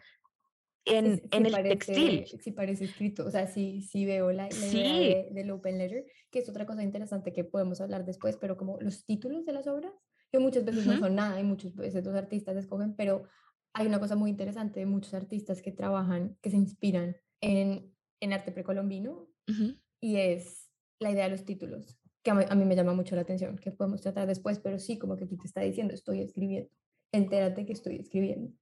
[0.84, 2.26] en, en el textil.
[2.26, 6.48] Sí parece escrito, o sea, sí, sí veo la, idea del open letter, que es
[6.48, 9.92] otra cosa interesante que podemos hablar después, pero como los títulos de las obras
[10.30, 13.24] que muchas veces no son nada y muchas veces los artistas escogen, pero
[13.74, 18.32] hay una cosa muy interesante de muchos artistas que trabajan, que se inspiran en, en
[18.32, 19.28] arte precolombino
[20.00, 23.58] y es la idea de los títulos, que a mí, me llama mucho la atención,
[23.58, 26.70] que podemos tratar después, pero sí, como que aquí te está diciendo, estoy escribiendo,
[27.12, 28.52] entérate que estoy escribiendo.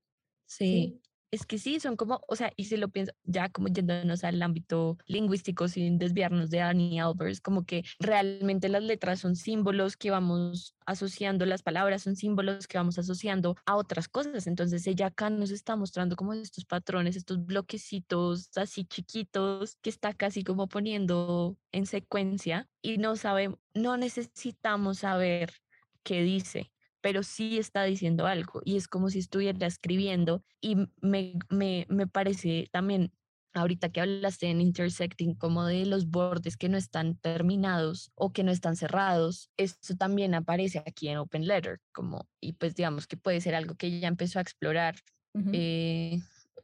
[0.46, 1.00] ¿Sí?
[1.32, 4.42] Es que sí, son como, o sea, y si lo pienso, ya como yéndonos al
[4.42, 10.10] ámbito lingüístico sin desviarnos de Annie Albers, como que realmente las letras son símbolos que
[10.10, 14.48] vamos asociando, las palabras son símbolos que vamos asociando a otras cosas.
[14.48, 20.14] Entonces ella acá nos está mostrando como estos patrones, estos bloquecitos así chiquitos que está
[20.14, 25.52] casi como poniendo en secuencia y no sabemos, no necesitamos saber
[26.02, 31.34] qué dice pero sí está diciendo algo y es como si estuviera escribiendo y me,
[31.48, 33.12] me, me parece también
[33.52, 38.44] ahorita que hablaste en intersecting como de los bordes que no están terminados o que
[38.44, 43.16] no están cerrados, esto también aparece aquí en Open Letter, como, y pues digamos que
[43.16, 44.96] puede ser algo que ella empezó a explorar
[45.52, 46.20] eh,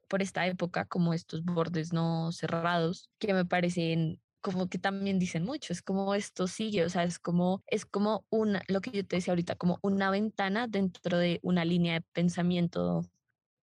[0.09, 5.43] por esta época, como estos bordes no cerrados, que me parecen como que también dicen
[5.43, 9.05] mucho, es como esto sigue, o sea, es como, es como una, lo que yo
[9.05, 13.03] te decía ahorita, como una ventana dentro de una línea de pensamiento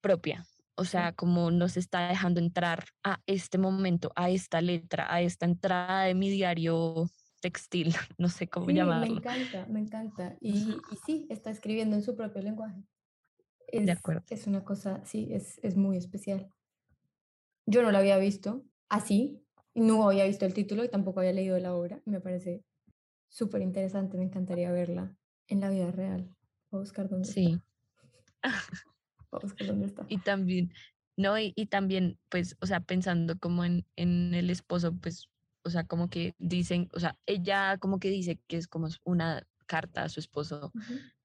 [0.01, 0.45] propia.
[0.75, 5.47] O sea, como nos está dejando entrar a este momento, a esta letra, a esta
[5.47, 7.09] entrada de mi diario
[7.41, 7.87] textil,
[8.19, 9.07] no sé cómo llamarlo.
[9.07, 10.37] Me encanta, me encanta.
[10.39, 10.51] Y,
[10.91, 12.83] y, sí, está escribiendo en su propio lenguaje.
[13.65, 14.23] Es, de acuerdo.
[14.29, 16.51] Es una cosa, sí, es, es muy especial.
[17.65, 19.43] Yo no la había visto así,
[19.77, 22.01] no había visto el título y tampoco había leído la obra.
[22.05, 22.63] Me parece
[23.29, 25.15] súper interesante, me encantaría verla
[25.47, 26.29] en la vida real.
[26.69, 27.61] Voy a buscar dónde sí.
[28.43, 28.43] está.
[29.31, 30.05] Voy a buscar dónde está.
[30.09, 30.73] Y también,
[31.15, 35.29] no, y, y, también, pues, o sea, pensando como en, en el esposo, pues,
[35.63, 39.45] o sea, como que dicen, o sea, ella como que dice que es como una
[39.65, 40.71] carta a su esposo,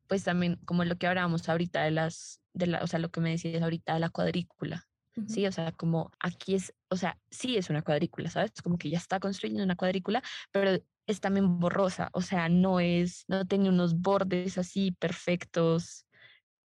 [0.08, 3.20] pues también como lo que hablábamos ahorita de las, de la, o sea, lo que
[3.20, 4.88] me decías ahorita de la cuadrícula,
[5.28, 8.62] Sí, o sea, como aquí es, o sea, sí es una cuadrícula, ¿sabes?
[8.62, 13.24] Como que ya está construyendo una cuadrícula, pero es también borrosa, o sea, no es,
[13.28, 16.06] no tiene unos bordes así perfectos,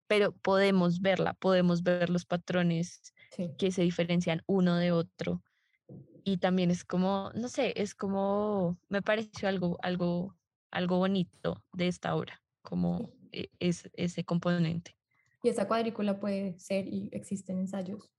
[0.07, 3.13] pero podemos verla, podemos ver los patrones
[3.57, 5.43] que se diferencian uno de otro.
[6.23, 10.35] Y también es como, no sé, es como, me pareció algo, algo,
[10.71, 14.95] algo bonito de esta obra, como e, es, ese componente.
[15.43, 18.09] Y esa cuadrícula puede ser y existen ensayos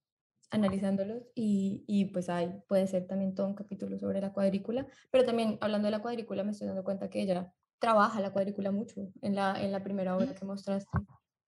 [0.51, 5.25] analizándolos y, y, pues hay, puede ser también todo un capítulo sobre la cuadrícula, pero
[5.25, 9.13] también hablando de la cuadrícula me estoy dando cuenta que ella trabaja la cuadrícula mucho
[9.23, 10.99] en la, en la primera obra que mostraste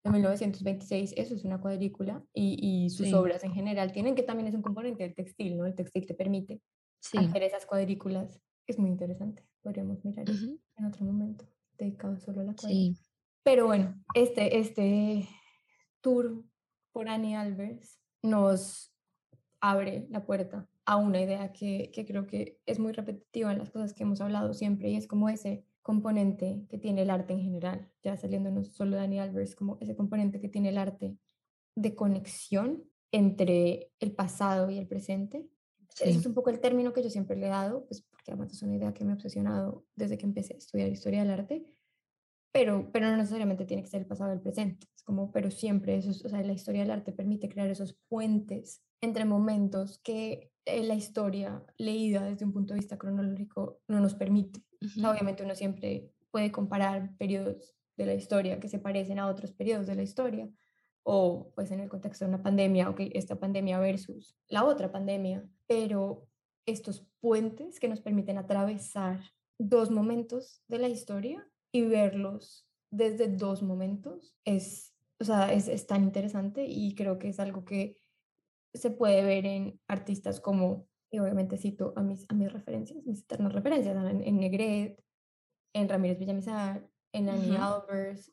[0.04, 4.48] de 1926, eso es una cuadrícula y, y sus obras en general tienen que también
[4.48, 5.66] es un componente del textil, ¿no?
[5.66, 6.62] El textil te permite
[7.16, 10.46] hacer esas cuadrículas, es muy interesante, podríamos mirar eso
[10.76, 11.44] en otro momento,
[11.78, 12.98] dedicado solo a la cuadrícula.
[13.42, 15.28] Pero bueno, este, este
[16.00, 16.44] tour
[16.92, 18.92] por Annie Albers nos
[19.60, 23.70] abre la puerta a una idea que, que, creo que es muy repetitiva en las
[23.70, 27.40] cosas que hemos hablado siempre y es como ese componente que tiene el arte en
[27.40, 31.16] general, ya saliéndonos solo de Dani Albers, como ese componente que tiene el arte
[31.74, 35.48] de conexión entre el pasado y el presente.
[35.98, 38.52] Ese es un poco el término que yo siempre le he dado, pues porque además
[38.52, 41.66] es una idea que me ha obsesionado desde que empecé a estudiar historia del arte,
[42.52, 45.50] pero, pero no necesariamente tiene que ser el pasado y el presente, es como, pero
[45.50, 50.50] siempre eso, o sea, la historia del arte permite crear esos puentes entre momentos que
[50.64, 54.60] eh, la historia leída desde un punto de vista cronológico no nos permite.
[54.98, 59.86] Obviamente uno siempre puede comparar periodos de la historia que se parecen a otros periodos
[59.86, 60.48] de la historia,
[61.02, 65.44] o pues en el contexto de una pandemia, ok, esta pandemia versus la otra pandemia,
[65.66, 66.26] pero
[66.66, 69.20] estos puentes que nos permiten atravesar
[69.58, 75.86] dos momentos de la historia y verlos desde dos momentos es, o sea, es, es
[75.86, 77.96] tan interesante y creo que es algo que
[78.74, 83.22] se puede ver en artistas como, y obviamente cito a mis, a mis referencias, mis
[83.22, 85.02] eternas referencias, en, en Negret,
[85.72, 88.32] en Ramírez Villamizar, en Annie Albers,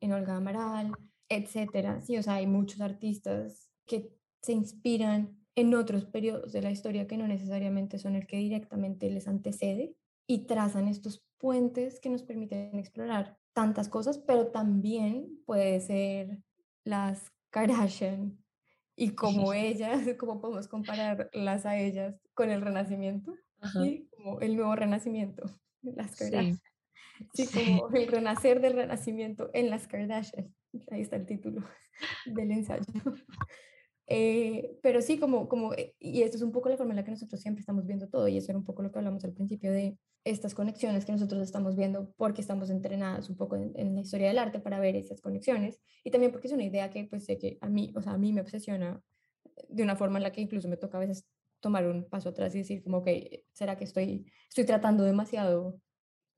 [0.00, 0.92] en Olga Amaral,
[1.28, 2.02] etcétera.
[2.02, 4.12] Sí, o sea, hay muchos artistas que
[4.42, 9.10] se inspiran en otros periodos de la historia que no necesariamente son el que directamente
[9.10, 9.94] les antecede
[10.26, 16.38] y trazan estos puentes que nos permiten explorar tantas cosas, pero también puede ser
[16.84, 18.38] las Kardashian
[18.94, 23.34] y como ellas, cómo podemos compararlas a ellas con el Renacimiento,
[23.72, 24.08] ¿sí?
[24.10, 25.44] como el nuevo Renacimiento,
[25.82, 26.60] las Kardashian.
[27.34, 27.46] Sí.
[27.52, 30.54] como el renacer del Renacimiento en las Kardashian.
[30.90, 31.62] Ahí está el título
[32.24, 32.82] del ensayo.
[34.12, 37.04] Eh, pero sí, como, como, eh, y esto es un poco la forma en la
[37.04, 39.32] que nosotros siempre estamos viendo todo, y eso era un poco lo que hablamos al
[39.32, 44.00] principio de estas conexiones que nosotros estamos viendo porque estamos entrenadas un poco en, la
[44.00, 47.24] historia del arte para ver esas conexiones, y también porque es una idea que pues
[47.24, 49.00] sé que a mí, o sea, a mí me obsesiona
[49.68, 51.24] de una forma en la que incluso me toca a veces
[51.60, 53.08] tomar un paso atrás y decir como, ok,
[53.52, 55.80] ¿será que estoy, estoy tratando demasiado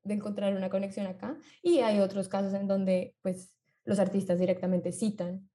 [0.04, 1.38] de encontrar una conexión acá?
[1.62, 5.48] Y hay otros casos en donde pues los artistas directamente citan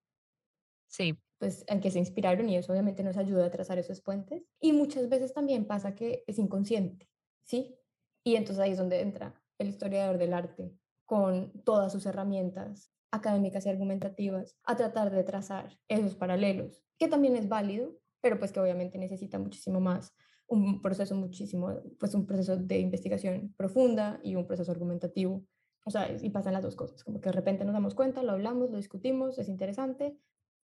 [0.88, 1.18] Sí.
[1.40, 4.44] Pues en que se inspiraron y eso obviamente nos ayuda a trazar esos puentes.
[4.60, 7.10] Y muchas veces también pasa que es inconsciente,
[7.44, 7.78] ¿sí?
[8.24, 10.74] Y entonces ahí es donde entra el historiador del arte
[11.06, 17.36] con todas sus herramientas académicas y argumentativas a tratar de trazar esos paralelos, que también
[17.36, 20.14] es válido, pero pues que obviamente necesita muchísimo más
[20.48, 25.46] un proceso muchísimo, pues un proceso de investigación profunda y un proceso argumentativo.
[25.86, 28.34] O sea, y pasan las dos cosas, como que de repente nos damos cuenta, lo
[28.34, 30.18] hablamos, lo discutimos, es interesante,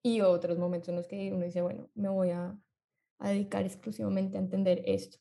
[0.03, 2.59] y otros momentos en los que uno dice, bueno, me voy a,
[3.21, 5.19] dedicar exclusivamente a entender esto,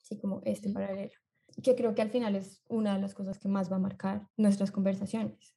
[0.00, 1.12] así como este paralelo,
[1.62, 4.26] que creo que al final es una de las cosas que más va a marcar
[4.38, 5.54] nuestras conversaciones,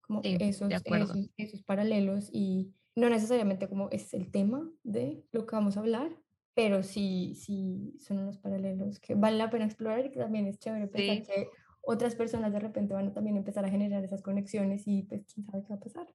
[0.00, 5.56] como esos, esos, esos paralelos y no necesariamente como es el tema de lo que
[5.56, 6.10] vamos a hablar,
[6.54, 10.58] pero sí, sí son unos paralelos que vale la pena explorar y que también es
[10.58, 11.48] chévere pensar que
[11.82, 15.44] otras personas de repente van a también empezar a generar esas conexiones y pues quién
[15.46, 16.06] sabe qué va a pasar.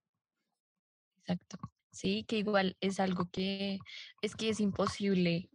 [1.28, 1.57] Exacto.
[1.91, 3.80] Sí, que igual es algo que
[4.21, 5.49] es que es imposible.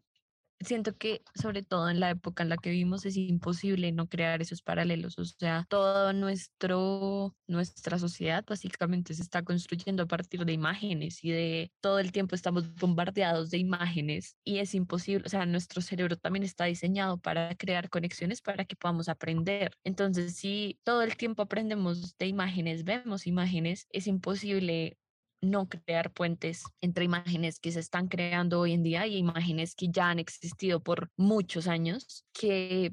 [0.61, 4.43] Siento que sobre todo en la época en la que vivimos es imposible no crear
[4.43, 5.19] esos paralelos.
[5.19, 11.33] O sea, toda nuestro, nuestra sociedad básicamente se está construyendo a partir de imágenes y
[11.33, 15.27] de todo el tiempo estamos bombardeados de imágenes y es imposible.
[15.27, 19.73] O sea, nuestro cerebro también está diseñado para crear conexiones para que podamos aprender.
[19.85, 24.99] Entonces, si todo el tiempo aprendemos de imágenes, vemos imágenes, es imposible
[25.43, 29.89] no crear puentes entre imágenes que se están creando hoy en día y imágenes que
[29.91, 32.93] ya han existido por muchos años, que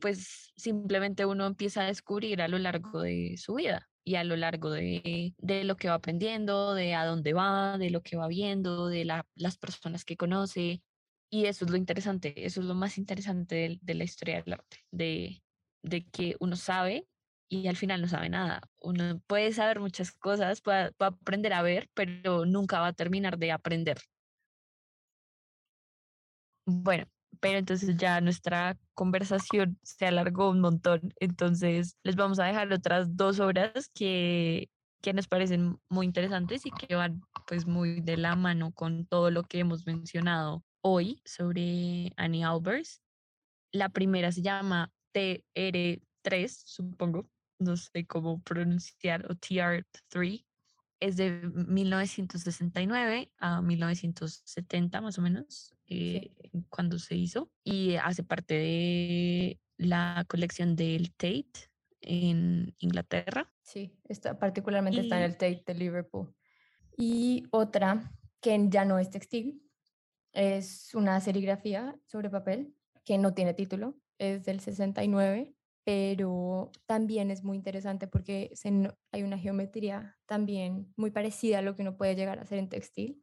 [0.00, 4.36] pues simplemente uno empieza a descubrir a lo largo de su vida y a lo
[4.36, 8.28] largo de, de lo que va aprendiendo, de a dónde va, de lo que va
[8.28, 10.82] viendo, de las personas que conoce.
[11.30, 14.78] Y eso es lo interesante, eso es lo más interesante de, la historia del arte,
[14.92, 15.42] de,
[15.82, 17.06] de que uno sabe
[17.48, 18.62] y al final no sabe nada.
[18.80, 23.52] Uno puede saber muchas cosas, puede, aprender a ver, pero nunca va a terminar de
[23.52, 23.98] aprender.
[26.66, 27.06] Bueno,
[27.40, 33.16] pero entonces ya nuestra conversación se alargó un montón, entonces les vamos a dejar otras
[33.16, 34.68] dos horas que,
[35.00, 39.30] que nos parecen muy interesantes y que van pues muy de la mano con todo
[39.30, 43.02] lo que hemos mencionado hoy sobre Annie Albers.
[43.72, 47.28] La primera se llama TR3, supongo,
[47.58, 50.44] no sé cómo pronunciar, o TR3,
[51.00, 56.32] es de 1969 a 1970 más o menos, eh,
[56.68, 63.52] cuando se hizo, y hace parte de la colección del Tate en Inglaterra.
[63.62, 66.34] Sí, está, particularmente está en el Tate de Liverpool.
[66.96, 69.62] Y otra que ya no es textil,
[70.32, 75.55] es una serigrafía sobre papel que no tiene título, es del 69
[75.86, 78.52] pero también es muy interesante porque
[79.12, 82.68] hay una geometría también muy parecida a lo que uno puede llegar a hacer en
[82.68, 83.22] textil.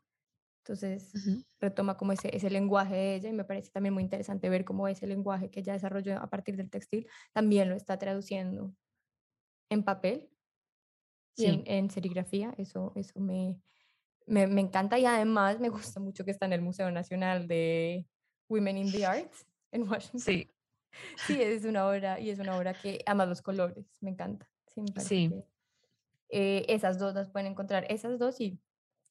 [0.61, 1.11] Entonces
[1.59, 4.87] retoma como ese, ese lenguaje de ella y me parece también muy interesante ver cómo
[4.87, 8.73] ese lenguaje que ella desarrolló a partir del textil también lo está traduciendo
[9.69, 10.29] en papel
[11.35, 12.55] y en, serigrafía.
[12.57, 13.59] Eso, eso me,
[14.25, 18.07] me, me encanta y además me gusta mucho que está en el Museo Nacional de
[18.47, 20.21] Women in the Arts en Washington.
[20.21, 20.49] Sí,
[21.15, 24.49] Sí, es una obra y es una obra que ama los colores, me encanta.
[24.67, 25.29] Sí, me Sí.
[25.29, 25.45] que,
[26.29, 28.59] eh, esas dos las pueden encontrar, esas dos y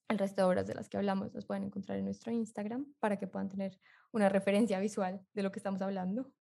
[0.09, 3.19] el resto de obras de las que hablamos las pueden encontrar en nuestro Instagram para
[3.19, 3.79] que puedan tener
[4.13, 6.33] una referencia visual de lo que estamos hablando.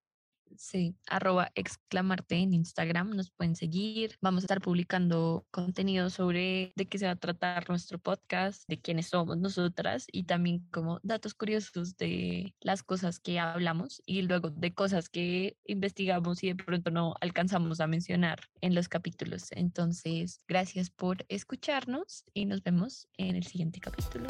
[0.57, 4.17] Sí, arroba exclamarte en Instagram, nos pueden seguir.
[4.21, 8.81] Vamos a estar publicando contenido sobre de qué se va a tratar nuestro podcast, de
[8.81, 14.51] quiénes somos nosotras y también como datos curiosos de las cosas que hablamos y luego
[14.51, 19.49] de cosas que investigamos y de pronto no alcanzamos a mencionar en los capítulos.
[19.53, 24.27] Entonces, gracias por escucharnos y nos vemos en el siguiente capítulo.